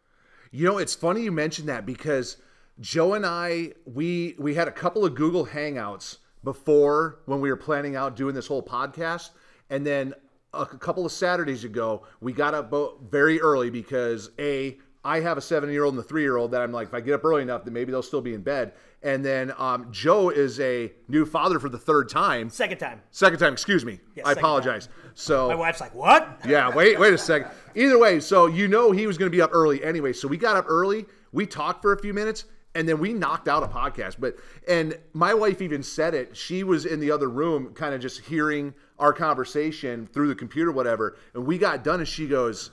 You 0.57 0.65
know, 0.65 0.79
it's 0.79 0.95
funny 0.95 1.23
you 1.23 1.33
mentioned 1.33 1.69
that 1.69 1.85
because 1.85 2.39
Joe 2.81 3.13
and 3.13 3.27
I, 3.27 3.73
we 3.85 4.37
we 4.39 4.55
had 4.55 4.69
a 4.69 4.73
couple 4.73 5.05
of 5.05 5.15
Google 5.15 5.45
Hangouts 5.45 6.17
before 6.43 7.19
when 7.27 7.43
we 7.43 7.51
were 7.51 7.59
planning 7.59 7.95
out 7.95 8.17
doing 8.17 8.35
this 8.35 8.47
whole 8.47 8.63
podcast, 8.63 9.33
and 9.69 9.87
then 9.87 10.15
a 10.55 10.65
couple 10.65 11.05
of 11.05 11.13
Saturdays 11.13 11.65
ago, 11.65 12.07
we 12.23 12.33
got 12.33 12.55
up 12.55 12.73
very 13.11 13.39
early 13.39 13.69
because 13.69 14.31
a 14.39 14.79
I 15.07 15.21
have 15.21 15.39
a 15.39 15.41
seven 15.41 15.71
year 15.71 15.85
old 15.85 15.95
and 15.95 16.01
a 16.01 16.07
three 16.07 16.23
year 16.23 16.37
old 16.37 16.51
that 16.51 16.63
I'm 16.63 16.73
like, 16.73 16.89
if 16.89 16.95
I 16.95 17.01
get 17.01 17.15
up 17.15 17.25
early 17.25 17.43
enough, 17.43 17.65
then 17.65 17.73
maybe 17.73 17.93
they'll 17.93 18.03
still 18.03 18.21
be 18.21 18.35
in 18.35 18.43
bed. 18.43 18.73
And 19.05 19.25
then 19.25 19.53
um, 19.57 19.87
Joe 19.93 20.31
is 20.31 20.59
a 20.59 20.93
new 21.07 21.25
father 21.25 21.61
for 21.61 21.69
the 21.69 21.79
third 21.79 22.09
time. 22.09 22.51
Second 22.51 22.79
time. 22.79 23.01
Second 23.13 23.39
time, 23.39 23.53
excuse 23.53 23.85
me. 23.85 24.01
Yeah, 24.17 24.25
I 24.25 24.31
second 24.31 24.39
apologize. 24.41 24.89
So 25.15 25.49
My 25.49 25.55
wife's 25.55 25.81
like, 25.81 25.95
what? 25.95 26.41
yeah, 26.49 26.75
wait, 26.75 26.99
wait 26.99 27.15
a 27.15 27.19
second. 27.19 27.53
Either 27.77 27.99
way, 28.01 28.19
so 28.19 28.47
you 28.47 28.67
know 28.67 28.91
he 28.91 29.07
was 29.07 29.17
going 29.17 29.31
to 29.31 29.37
be 29.37 29.41
up 29.41 29.51
early 29.53 29.85
anyway. 29.85 30.13
So 30.13 30.27
we 30.27 30.37
got 30.37 30.57
up 30.57 30.65
early. 30.67 31.07
We 31.31 31.47
talked 31.47 31.83
for 31.83 31.93
a 31.93 32.01
few 32.01 32.13
minutes, 32.13 32.47
and 32.75 32.89
then 32.89 32.99
we 32.99 33.13
knocked 33.13 33.47
out 33.47 33.63
a 33.63 33.69
podcast. 33.69 34.17
But 34.19 34.37
and 34.67 34.99
my 35.13 35.35
wife 35.35 35.63
even 35.63 35.85
said 35.85 36.15
it. 36.15 36.37
She 36.37 36.65
was 36.65 36.85
in 36.85 36.99
the 36.99 37.13
other 37.13 37.31
room, 37.31 37.75
kind 37.75 37.95
of 37.95 38.01
just 38.01 38.23
hearing 38.23 38.75
our 38.99 39.13
conversation 39.13 40.09
through 40.13 40.29
the 40.29 40.35
computer, 40.35 40.73
whatever. 40.73 41.17
And 41.35 41.47
we 41.47 41.59
got 41.59 41.85
done, 41.85 42.01
and 42.01 42.09
she 42.09 42.27
goes, 42.27 42.71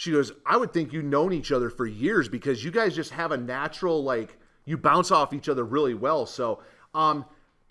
she 0.00 0.12
goes, 0.12 0.32
I 0.46 0.56
would 0.56 0.72
think 0.72 0.94
you've 0.94 1.04
known 1.04 1.30
each 1.30 1.52
other 1.52 1.68
for 1.68 1.84
years 1.84 2.26
because 2.26 2.64
you 2.64 2.70
guys 2.70 2.96
just 2.96 3.10
have 3.10 3.32
a 3.32 3.36
natural 3.36 4.02
like 4.02 4.38
you 4.64 4.78
bounce 4.78 5.10
off 5.10 5.34
each 5.34 5.46
other 5.46 5.62
really 5.62 5.92
well. 5.92 6.24
So, 6.24 6.62
um, 6.94 7.26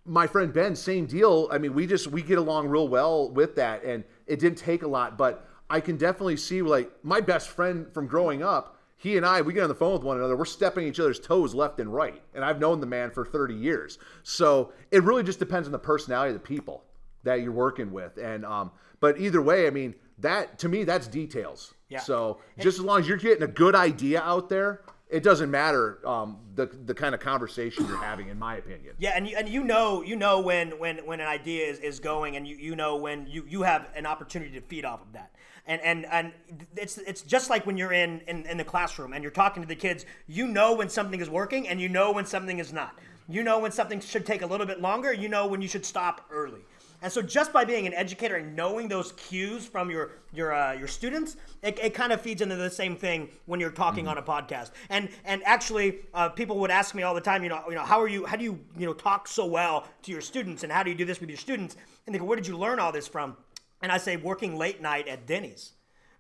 my 0.06 0.28
friend 0.28 0.54
Ben, 0.54 0.76
same 0.76 1.08
deal. 1.08 1.50
I 1.52 1.58
mean, 1.58 1.74
we 1.74 1.88
just 1.88 2.06
we 2.06 2.22
get 2.22 2.38
along 2.38 2.68
real 2.68 2.88
well 2.88 3.32
with 3.32 3.56
that, 3.56 3.84
and 3.84 4.04
it 4.28 4.39
didn't 4.39 4.60
take 4.60 4.84
a 4.84 4.88
lot, 4.88 5.18
but 5.18 5.50
I 5.72 5.80
can 5.80 5.98
definitely 5.98 6.38
see 6.38 6.62
like 6.62 6.92
my 7.02 7.20
best 7.20 7.50
friend 7.50 7.92
from 7.96 8.06
growing 8.06 8.44
up. 8.44 8.78
He 8.96 9.18
and 9.18 9.26
I, 9.26 9.42
we 9.42 9.52
get 9.52 9.63
on 9.63 9.70
the 9.70 9.74
phone 9.74 9.94
with 9.94 10.04
one 10.04 10.18
another. 10.18 10.38
We're 10.38 10.46
stepping 10.46 10.86
each 10.86 11.00
other's 11.00 11.20
toes 11.20 11.56
left 11.56 11.80
and 11.80 11.92
right, 11.92 12.22
and 12.36 12.46
I've 12.46 12.60
known 12.60 12.80
the 12.80 12.86
man 12.86 13.10
for 13.10 13.26
30 13.26 13.56
years. 13.56 13.98
So 14.22 14.72
it 14.92 15.02
really 15.04 15.24
just 15.24 15.39
depends 15.39 15.68
on 15.68 15.72
the 15.72 15.80
personality 15.80 16.36
of 16.36 16.39
the 16.39 16.48
people 16.48 16.84
that 17.24 17.42
you're 17.42 17.52
working 17.52 17.92
with, 17.92 18.18
and 18.18 18.46
um, 18.46 18.70
but 19.00 19.20
either 19.20 19.42
way, 19.42 19.65
I 19.65 19.72
mean 19.72 19.96
that 20.20 20.60
to 20.60 20.70
me 20.70 20.84
that's 20.84 21.08
details. 21.08 21.74
Yeah. 21.89 21.99
So 21.99 22.39
just 22.60 22.78
as 22.78 22.86
long 22.86 23.02
as 23.02 23.08
you're 23.08 23.17
getting 23.17 23.43
a 23.43 23.47
good 23.47 23.75
idea 23.75 24.21
out 24.21 24.47
there, 24.47 24.82
it 25.10 25.23
doesn't 25.23 25.49
matter 25.49 26.08
um, 26.08 26.38
the 26.56 26.67
the 26.67 26.93
kind 26.93 27.15
of 27.15 27.19
conversation 27.19 27.88
you're 27.88 27.97
having, 27.97 28.30
in 28.30 28.38
my 28.38 28.58
opinion. 28.58 28.93
Yeah, 28.99 29.13
and 29.15 29.28
you, 29.28 29.36
and 29.36 29.49
you 29.49 29.63
know 29.63 30.04
you 30.04 30.15
know 30.15 30.39
when 30.39 30.78
when 30.78 30.97
when 30.99 31.19
an 31.19 31.28
idea 31.28 31.65
is, 31.65 31.80
is 31.80 31.99
going, 31.99 32.36
and 32.36 32.47
you, 32.47 32.56
you 32.56 32.75
know 32.75 32.95
when 32.95 33.25
you, 33.28 33.43
you 33.47 33.63
have 33.63 33.89
an 33.95 34.06
opportunity 34.06 34.52
to 34.52 34.62
feed 34.62 34.86
off 34.86 35.02
of 35.02 35.12
that. 35.13 35.32
And, 35.65 35.82
and 35.82 36.06
and 36.06 36.34
it's 36.75 36.99
it's 36.99 37.21
just 37.21 37.49
like 37.49 37.65
when 37.65 37.75
you're 37.75 37.93
in, 37.93 38.21
in 38.28 38.45
in 38.45 38.58
the 38.58 38.63
classroom 38.63 39.13
and 39.13 39.23
you're 39.23 39.32
talking 39.32 39.63
to 39.63 39.67
the 39.67 39.75
kids. 39.75 40.06
You 40.28 40.47
know 40.47 40.75
when 40.75 40.89
something 40.89 41.19
is 41.19 41.30
working, 41.30 41.67
and 41.67 41.82
you 41.82 41.89
know 41.89 42.12
when 42.12 42.25
something 42.25 42.60
is 42.60 42.71
not. 42.71 42.97
You 43.28 43.43
know 43.43 43.60
when 43.60 43.71
something 43.71 43.99
should 43.99 44.25
take 44.25 44.43
a 44.43 44.47
little 44.47 44.65
bit 44.65 44.80
longer. 44.80 45.12
You 45.12 45.28
know 45.28 45.47
when 45.47 45.62
you 45.62 45.67
should 45.67 45.86
stop 45.86 46.25
early. 46.32 46.62
And 47.02 47.12
so, 47.12 47.22
just 47.22 47.54
by 47.54 47.64
being 47.64 47.88
an 47.88 47.94
educator 47.94 48.36
and 48.36 48.56
knowing 48.56 48.88
those 48.88 49.14
cues 49.14 49.66
from 49.66 49.90
your 49.90 50.12
your 50.34 50.54
uh, 50.54 50.74
your 50.74 50.88
students, 50.88 51.38
it, 51.64 51.80
it 51.80 51.94
kind 51.94 52.12
of 52.12 52.20
feeds 52.20 52.42
into 52.42 52.56
the 52.56 52.70
same 52.70 52.96
thing 52.96 53.30
when 53.46 53.60
you're 53.60 53.72
talking 53.72 54.08
on 54.08 54.18
a 54.18 54.22
podcast. 54.22 54.72
And 54.90 55.10
and 55.24 55.42
actually, 55.46 56.00
uh, 56.14 56.30
people 56.30 56.60
would 56.60 56.72
ask 56.72 56.94
me 56.94 57.04
all 57.04 57.16
the 57.16 57.22
time, 57.22 57.44
you 57.44 57.50
know, 57.50 57.64
you 57.70 57.76
know, 57.76 57.84
how 57.84 58.02
are 58.02 58.08
you? 58.08 58.26
How 58.26 58.36
do 58.36 58.44
you 58.44 58.60
you 58.78 58.86
know 58.86 58.94
talk 58.94 59.28
so 59.28 59.46
well 59.46 59.88
to 60.04 60.12
your 60.12 60.22
students? 60.22 60.64
And 60.64 60.72
how 60.72 60.84
do 60.84 60.90
you 60.90 60.96
do 60.96 61.06
this 61.06 61.22
with 61.22 61.30
your 61.30 61.38
students? 61.38 61.78
And 62.06 62.14
they 62.14 62.20
go, 62.20 62.26
where 62.26 62.36
did 62.36 62.48
you 62.48 62.58
learn 62.58 62.80
all 62.80 62.92
this 62.92 63.08
from? 63.08 63.38
And 63.82 63.92
I 63.92 63.98
say, 63.98 64.18
working 64.18 64.58
late 64.58 64.82
night 64.82 65.08
at 65.08 65.26
Denny's 65.26 65.74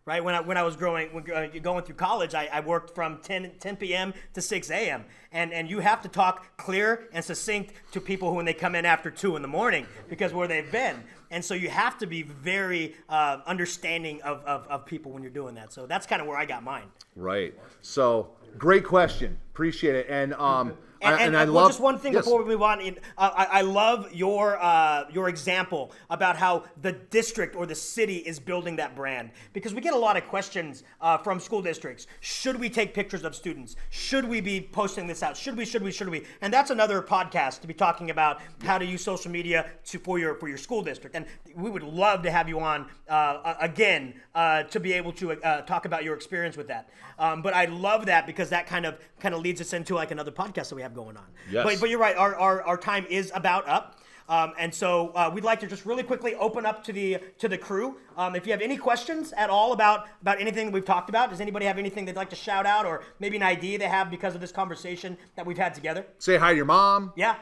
right? 0.09 0.23
When 0.23 0.33
I, 0.33 0.39
when 0.41 0.57
I 0.57 0.63
was 0.63 0.75
growing, 0.75 1.13
when, 1.13 1.31
uh, 1.31 1.49
going 1.61 1.83
through 1.83 1.93
college, 1.93 2.33
I, 2.33 2.49
I 2.51 2.61
worked 2.61 2.95
from 2.95 3.19
10, 3.21 3.51
10 3.59 3.75
p.m. 3.75 4.15
to 4.33 4.41
6 4.41 4.71
a.m. 4.71 5.05
And, 5.31 5.53
and 5.53 5.69
you 5.69 5.81
have 5.81 6.01
to 6.01 6.07
talk 6.07 6.57
clear 6.57 7.07
and 7.13 7.23
succinct 7.23 7.73
to 7.91 8.01
people 8.01 8.33
when 8.33 8.43
they 8.43 8.55
come 8.55 8.73
in 8.73 8.85
after 8.85 9.11
2 9.11 9.35
in 9.35 9.43
the 9.43 9.47
morning 9.47 9.85
because 10.09 10.33
where 10.33 10.47
they've 10.47 10.71
been. 10.71 11.03
And 11.29 11.45
so 11.45 11.53
you 11.53 11.69
have 11.69 11.99
to 11.99 12.07
be 12.07 12.23
very 12.23 12.95
uh, 13.07 13.41
understanding 13.45 14.19
of, 14.23 14.43
of, 14.45 14.67
of 14.67 14.83
people 14.87 15.11
when 15.11 15.21
you're 15.21 15.31
doing 15.31 15.53
that. 15.53 15.71
So 15.71 15.85
that's 15.85 16.07
kind 16.07 16.23
of 16.23 16.27
where 16.27 16.37
I 16.37 16.45
got 16.45 16.63
mine. 16.63 16.87
Right. 17.15 17.53
So 17.83 18.31
great 18.57 18.85
question. 18.85 19.37
Appreciate 19.53 19.93
it. 19.93 20.07
And 20.09 20.33
um, 20.33 20.73
And, 21.01 21.15
I, 21.15 21.21
and, 21.23 21.37
I 21.37 21.45
well, 21.45 21.53
love 21.53 21.69
just 21.69 21.79
one 21.79 21.97
thing 21.97 22.13
yes. 22.13 22.25
before 22.25 22.43
we 22.43 22.49
move 22.49 22.61
on. 22.61 22.81
In, 22.81 22.97
uh, 23.17 23.31
I, 23.35 23.59
I 23.59 23.61
love 23.61 24.13
your 24.13 24.61
uh, 24.61 25.05
your 25.11 25.29
example 25.29 25.91
about 26.09 26.35
how 26.35 26.65
the 26.81 26.91
district 26.91 27.55
or 27.55 27.65
the 27.65 27.75
city 27.75 28.17
is 28.17 28.39
building 28.39 28.75
that 28.77 28.95
brand 28.95 29.31
because 29.53 29.73
we 29.73 29.81
get 29.81 29.93
a 29.93 29.97
lot 29.97 30.17
of 30.17 30.25
questions 30.25 30.83
uh, 31.01 31.17
from 31.17 31.39
school 31.39 31.61
districts. 31.61 32.07
Should 32.19 32.59
we 32.59 32.69
take 32.69 32.93
pictures 32.93 33.23
of 33.23 33.35
students? 33.35 33.75
Should 33.89 34.25
we 34.25 34.41
be 34.41 34.61
posting 34.61 35.07
this 35.07 35.23
out? 35.23 35.37
Should 35.37 35.57
we? 35.57 35.65
Should 35.65 35.83
we? 35.83 35.91
Should 35.91 36.09
we? 36.09 36.25
And 36.41 36.53
that's 36.53 36.71
another 36.71 37.01
podcast 37.01 37.61
to 37.61 37.67
be 37.67 37.73
talking 37.73 38.09
about 38.09 38.41
how 38.63 38.77
to 38.77 38.85
use 38.85 39.03
social 39.03 39.31
media 39.31 39.69
to 39.85 39.99
for 39.99 40.19
your 40.19 40.35
for 40.35 40.47
your 40.47 40.57
school 40.57 40.81
district. 40.81 41.15
And 41.15 41.25
we 41.55 41.69
would 41.69 41.83
love 41.83 42.23
to 42.23 42.31
have 42.31 42.49
you 42.49 42.59
on 42.59 42.87
uh, 43.07 43.55
again 43.61 44.15
uh, 44.35 44.63
to 44.63 44.79
be 44.79 44.93
able 44.93 45.13
to 45.13 45.31
uh, 45.31 45.61
talk 45.61 45.85
about 45.85 46.03
your 46.03 46.15
experience 46.15 46.57
with 46.57 46.67
that. 46.67 46.89
Um, 47.17 47.41
but 47.41 47.53
I 47.53 47.65
love 47.65 48.05
that 48.07 48.25
because 48.27 48.49
that 48.49 48.67
kind 48.67 48.85
of 48.85 48.99
kind 49.19 49.35
of 49.35 49.41
leads 49.41 49.61
us 49.61 49.73
into 49.73 49.95
like 49.95 50.11
another 50.11 50.31
podcast 50.31 50.69
that 50.69 50.75
we 50.75 50.81
have 50.81 50.88
going 50.93 51.17
on. 51.17 51.25
Yes. 51.51 51.63
But, 51.65 51.79
but 51.79 51.89
you're 51.89 51.99
right. 51.99 52.15
Our, 52.15 52.35
our, 52.35 52.61
our 52.63 52.77
time 52.77 53.05
is 53.09 53.31
about 53.33 53.67
up. 53.67 53.95
Um, 54.27 54.53
and 54.59 54.71
so 54.73 55.09
uh, 55.15 55.31
we'd 55.33 55.43
like 55.43 55.59
to 55.61 55.67
just 55.67 55.87
really 55.87 56.03
quickly 56.03 56.35
open 56.35 56.63
up 56.63 56.83
to 56.83 56.93
the 56.93 57.17
to 57.39 57.47
the 57.47 57.57
crew. 57.57 57.97
Um, 58.15 58.35
if 58.35 58.45
you 58.45 58.51
have 58.51 58.61
any 58.61 58.77
questions 58.77 59.33
at 59.33 59.49
all 59.49 59.73
about 59.73 60.07
about 60.21 60.39
anything 60.39 60.67
that 60.67 60.73
we've 60.73 60.85
talked 60.85 61.09
about, 61.09 61.31
does 61.31 61.41
anybody 61.41 61.65
have 61.65 61.79
anything 61.79 62.05
they'd 62.05 62.15
like 62.15 62.29
to 62.29 62.35
shout 62.35 62.67
out, 62.67 62.85
or 62.85 63.01
maybe 63.19 63.37
an 63.37 63.43
idea 63.43 63.79
they 63.79 63.87
have 63.87 64.11
because 64.11 64.35
of 64.35 64.41
this 64.41 64.51
conversation 64.51 65.17
that 65.35 65.47
we've 65.47 65.57
had 65.57 65.73
together? 65.73 66.05
Say 66.19 66.37
hi 66.37 66.51
to 66.51 66.55
your 66.55 66.65
mom. 66.65 67.11
Yeah. 67.15 67.37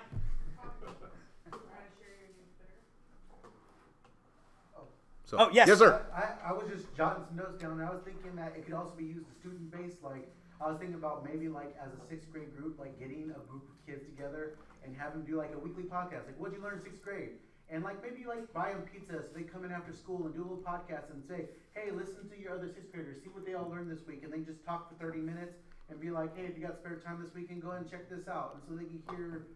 So, 5.25 5.35
Oh, 5.37 5.49
yes. 5.51 5.67
Yes, 5.67 5.79
sir. 5.79 6.01
I, 6.15 6.49
I 6.49 6.53
was 6.53 6.67
just 6.73 6.95
jotting 6.95 7.25
some 7.27 7.35
notes 7.35 7.61
down, 7.61 7.73
and 7.73 7.81
I 7.81 7.89
was 7.89 7.99
thinking 8.05 8.33
that 8.37 8.53
it 8.55 8.65
could 8.65 8.73
also 8.73 8.93
be 8.95 9.03
used 9.03 9.25
as 9.29 9.35
student 9.41 9.69
based. 9.69 10.01
Like, 10.01 10.25
I 10.59 10.69
was 10.69 10.77
thinking 10.79 10.95
about 10.95 11.23
maybe 11.23 11.47
like 11.49 11.75
as 11.81 11.93
a 11.93 12.01
sixth 12.09 12.31
grade 12.31 12.55
group, 12.55 12.79
like 12.79 12.97
getting 12.99 13.29
a 13.29 13.41
group 13.45 13.69
of 13.69 13.75
kids 13.85 14.03
together 14.05 14.57
and 14.83 14.95
have 14.95 15.13
them 15.13 15.23
do 15.23 15.37
like 15.37 15.53
a 15.53 15.59
weekly 15.59 15.83
podcast. 15.83 16.25
Like, 16.25 16.37
what'd 16.37 16.55
you 16.57 16.63
learn 16.63 16.75
in 16.75 16.81
sixth 16.81 17.03
grade? 17.03 17.37
And 17.69 17.83
like 17.83 18.01
maybe 18.01 18.25
like 18.25 18.51
buy 18.53 18.71
them 18.71 18.83
pizza 18.91 19.21
so 19.21 19.29
they 19.35 19.43
come 19.43 19.65
in 19.65 19.71
after 19.71 19.93
school 19.93 20.25
and 20.25 20.33
do 20.33 20.41
a 20.41 20.47
little 20.47 20.63
podcast 20.63 21.11
and 21.11 21.21
say, 21.27 21.49
hey, 21.73 21.91
listen 21.91 22.29
to 22.29 22.39
your 22.39 22.53
other 22.55 22.67
sixth 22.67 22.91
graders, 22.93 23.21
see 23.21 23.29
what 23.29 23.45
they 23.45 23.53
all 23.53 23.69
learned 23.69 23.91
this 23.91 24.07
week, 24.07 24.23
and 24.23 24.31
they 24.31 24.39
just 24.39 24.63
talk 24.65 24.89
for 24.89 24.95
30 25.03 25.19
minutes 25.19 25.57
and 25.89 25.99
be 25.99 26.09
like, 26.09 26.35
hey, 26.35 26.45
if 26.45 26.57
you 26.57 26.65
got 26.65 26.77
spare 26.77 26.95
time 26.95 27.21
this 27.21 27.33
weekend, 27.35 27.61
go 27.61 27.69
ahead 27.69 27.81
and 27.81 27.91
check 27.91 28.09
this 28.09 28.27
out. 28.27 28.55
And 28.55 28.63
so 28.67 28.75
they 28.75 28.87
can 28.87 29.03
hear 29.15 29.47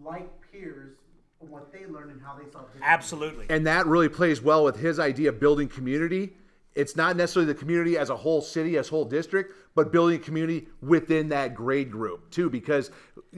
like 0.00 0.30
peers 0.52 0.94
what 1.38 1.72
they 1.72 1.86
learned 1.86 2.12
and 2.12 2.22
how 2.22 2.34
they 2.34 2.50
saw. 2.50 2.60
different 2.60 2.82
Absolutely. 2.82 3.46
and 3.50 3.66
that 3.66 3.86
really 3.86 4.08
plays 4.08 4.40
well 4.40 4.64
with 4.64 4.78
his 4.78 4.98
idea 4.98 5.28
of 5.28 5.40
building 5.40 5.68
community. 5.68 6.32
It's 6.76 6.94
not 6.94 7.16
necessarily 7.16 7.52
the 7.52 7.58
community 7.58 7.96
as 7.96 8.10
a 8.10 8.16
whole 8.16 8.42
city, 8.42 8.76
as 8.76 8.86
whole 8.86 9.06
district, 9.06 9.54
but 9.74 9.90
building 9.90 10.16
a 10.16 10.22
community 10.22 10.68
within 10.82 11.30
that 11.30 11.54
grade 11.54 11.90
group 11.90 12.30
too. 12.30 12.50
Because, 12.50 12.90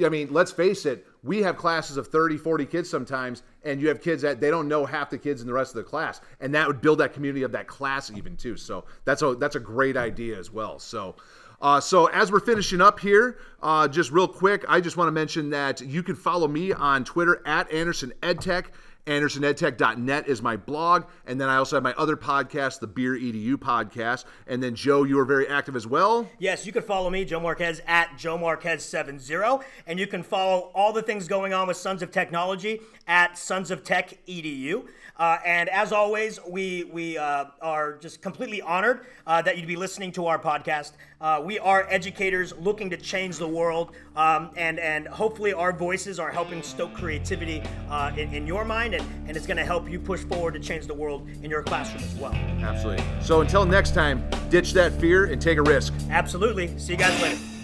I 0.05 0.09
mean, 0.09 0.29
let's 0.33 0.51
face 0.51 0.85
it, 0.87 1.07
we 1.22 1.40
have 1.42 1.57
classes 1.57 1.96
of 1.96 2.09
30, 2.09 2.37
40 2.37 2.66
kids 2.66 2.90
sometimes, 2.90 3.44
and 3.62 3.81
you 3.81 3.88
have 3.88 4.03
kids 4.03 4.22
that 4.22 4.40
they 4.40 4.51
don't 4.51 4.66
know 4.66 4.85
half 4.85 5.09
the 5.09 5.18
kids 5.18 5.40
in 5.40 5.46
the 5.46 5.53
rest 5.53 5.70
of 5.70 5.77
the 5.77 5.88
class. 5.88 6.20
And 6.40 6.53
that 6.55 6.66
would 6.66 6.81
build 6.81 6.98
that 6.98 7.14
community 7.14 7.44
of 7.44 7.53
that 7.53 7.68
class 7.68 8.11
even 8.11 8.37
too. 8.37 8.57
So 8.57 8.85
that's 9.05 9.22
a, 9.22 9.37
that's 9.37 9.57
a 9.57 9.61
great 9.61 9.96
idea 9.96 10.37
as 10.37 10.51
well. 10.53 10.81
So, 10.81 11.14
uh, 11.61 11.81
so 11.81 12.07
as 12.07 12.31
we're 12.31 12.40
finishing 12.40 12.81
up 12.81 13.01
here, 13.01 13.38
uh, 13.62 13.88
just 13.88 14.12
real 14.12 14.29
quick, 14.29 14.64
I 14.68 14.81
just 14.81 14.96
want 14.96 15.09
to 15.09 15.12
mention 15.12 15.51
that 15.51 15.81
you 15.81 16.03
can 16.03 16.14
follow 16.14 16.46
me 16.46 16.72
on 16.72 17.05
Twitter 17.05 17.42
at 17.46 17.70
Anderson 17.72 18.12
EdTech. 18.22 18.66
AndersonEdTech.net 19.09 20.29
is 20.29 20.42
my 20.42 20.57
blog, 20.57 21.05
and 21.27 21.40
then 21.40 21.49
I 21.49 21.57
also 21.57 21.77
have 21.77 21.83
my 21.83 21.94
other 21.94 22.14
podcast, 22.14 22.81
the 22.81 22.87
Beer 22.87 23.14
EDU 23.14 23.57
podcast. 23.57 24.27
And 24.47 24.62
then 24.62 24.75
Joe, 24.75 25.05
you 25.05 25.18
are 25.18 25.25
very 25.25 25.49
active 25.49 25.75
as 25.77 25.87
well. 25.87 26.29
Yes, 26.38 26.66
you 26.66 26.73
can 26.73 26.83
follow 26.83 27.09
me, 27.09 27.25
Joe 27.25 27.40
Marquez, 27.40 27.81
at 27.87 28.18
Joe 28.18 28.37
Marquez70. 28.37 29.64
And 29.87 29.99
you 29.99 30.07
can 30.07 30.23
follow 30.23 30.71
all 30.75 30.92
the 30.92 31.01
things 31.01 31.27
going 31.27 31.55
on 31.55 31.66
with 31.66 31.79
Sons 31.79 32.03
of 32.03 32.11
Technology 32.11 32.81
at 33.07 33.38
Sons 33.38 33.71
of 33.71 33.83
Tech 33.83 34.18
EDU. 34.27 34.87
Uh, 35.16 35.38
and 35.44 35.71
as 35.71 35.90
always, 35.90 36.38
we, 36.47 36.85
we 36.85 37.16
uh, 37.16 37.47
are 37.62 37.97
just 37.97 38.21
completely 38.21 38.61
honored 38.61 39.07
uh, 39.27 39.40
that 39.42 39.57
you'd 39.57 39.66
be 39.66 39.75
listening 39.75 40.12
to 40.12 40.27
our 40.27 40.38
podcast. 40.38 40.92
Uh, 41.20 41.42
we 41.44 41.59
are 41.59 41.85
educators 41.90 42.54
looking 42.59 42.88
to 42.90 42.96
change 42.96 43.38
the 43.38 43.48
world, 43.48 43.92
um, 44.14 44.50
and, 44.57 44.78
and 44.78 45.09
hopefully 45.09 45.52
our 45.52 45.72
voices 45.72 46.20
are 46.20 46.31
helping 46.31 46.62
stoke 46.62 46.94
creativity 46.94 47.61
uh, 47.90 48.12
in, 48.16 48.33
in 48.33 48.46
your 48.46 48.64
mind, 48.64 48.94
and, 48.94 49.04
and 49.26 49.37
it's 49.37 49.46
going 49.46 49.57
to 49.57 49.64
help 49.64 49.90
you 49.90 49.98
push 49.98 50.20
forward 50.20 50.54
to 50.54 50.61
change 50.61 50.87
the 50.87 50.94
world 50.94 51.28
in 51.42 51.50
your 51.50 51.64
classroom 51.64 52.04
as 52.04 52.14
well. 52.14 52.33
Absolutely. 52.33 53.04
So 53.20 53.40
until 53.40 53.66
next 53.66 53.94
time, 53.94 54.28
ditch 54.48 54.72
that 54.74 54.92
fear 55.00 55.24
and 55.24 55.42
take 55.42 55.59
a 55.59 55.62
risk. 55.62 55.92
Absolutely. 56.09 56.78
See 56.78 56.92
you 56.92 56.98
guys 56.98 57.20
later. 57.20 57.58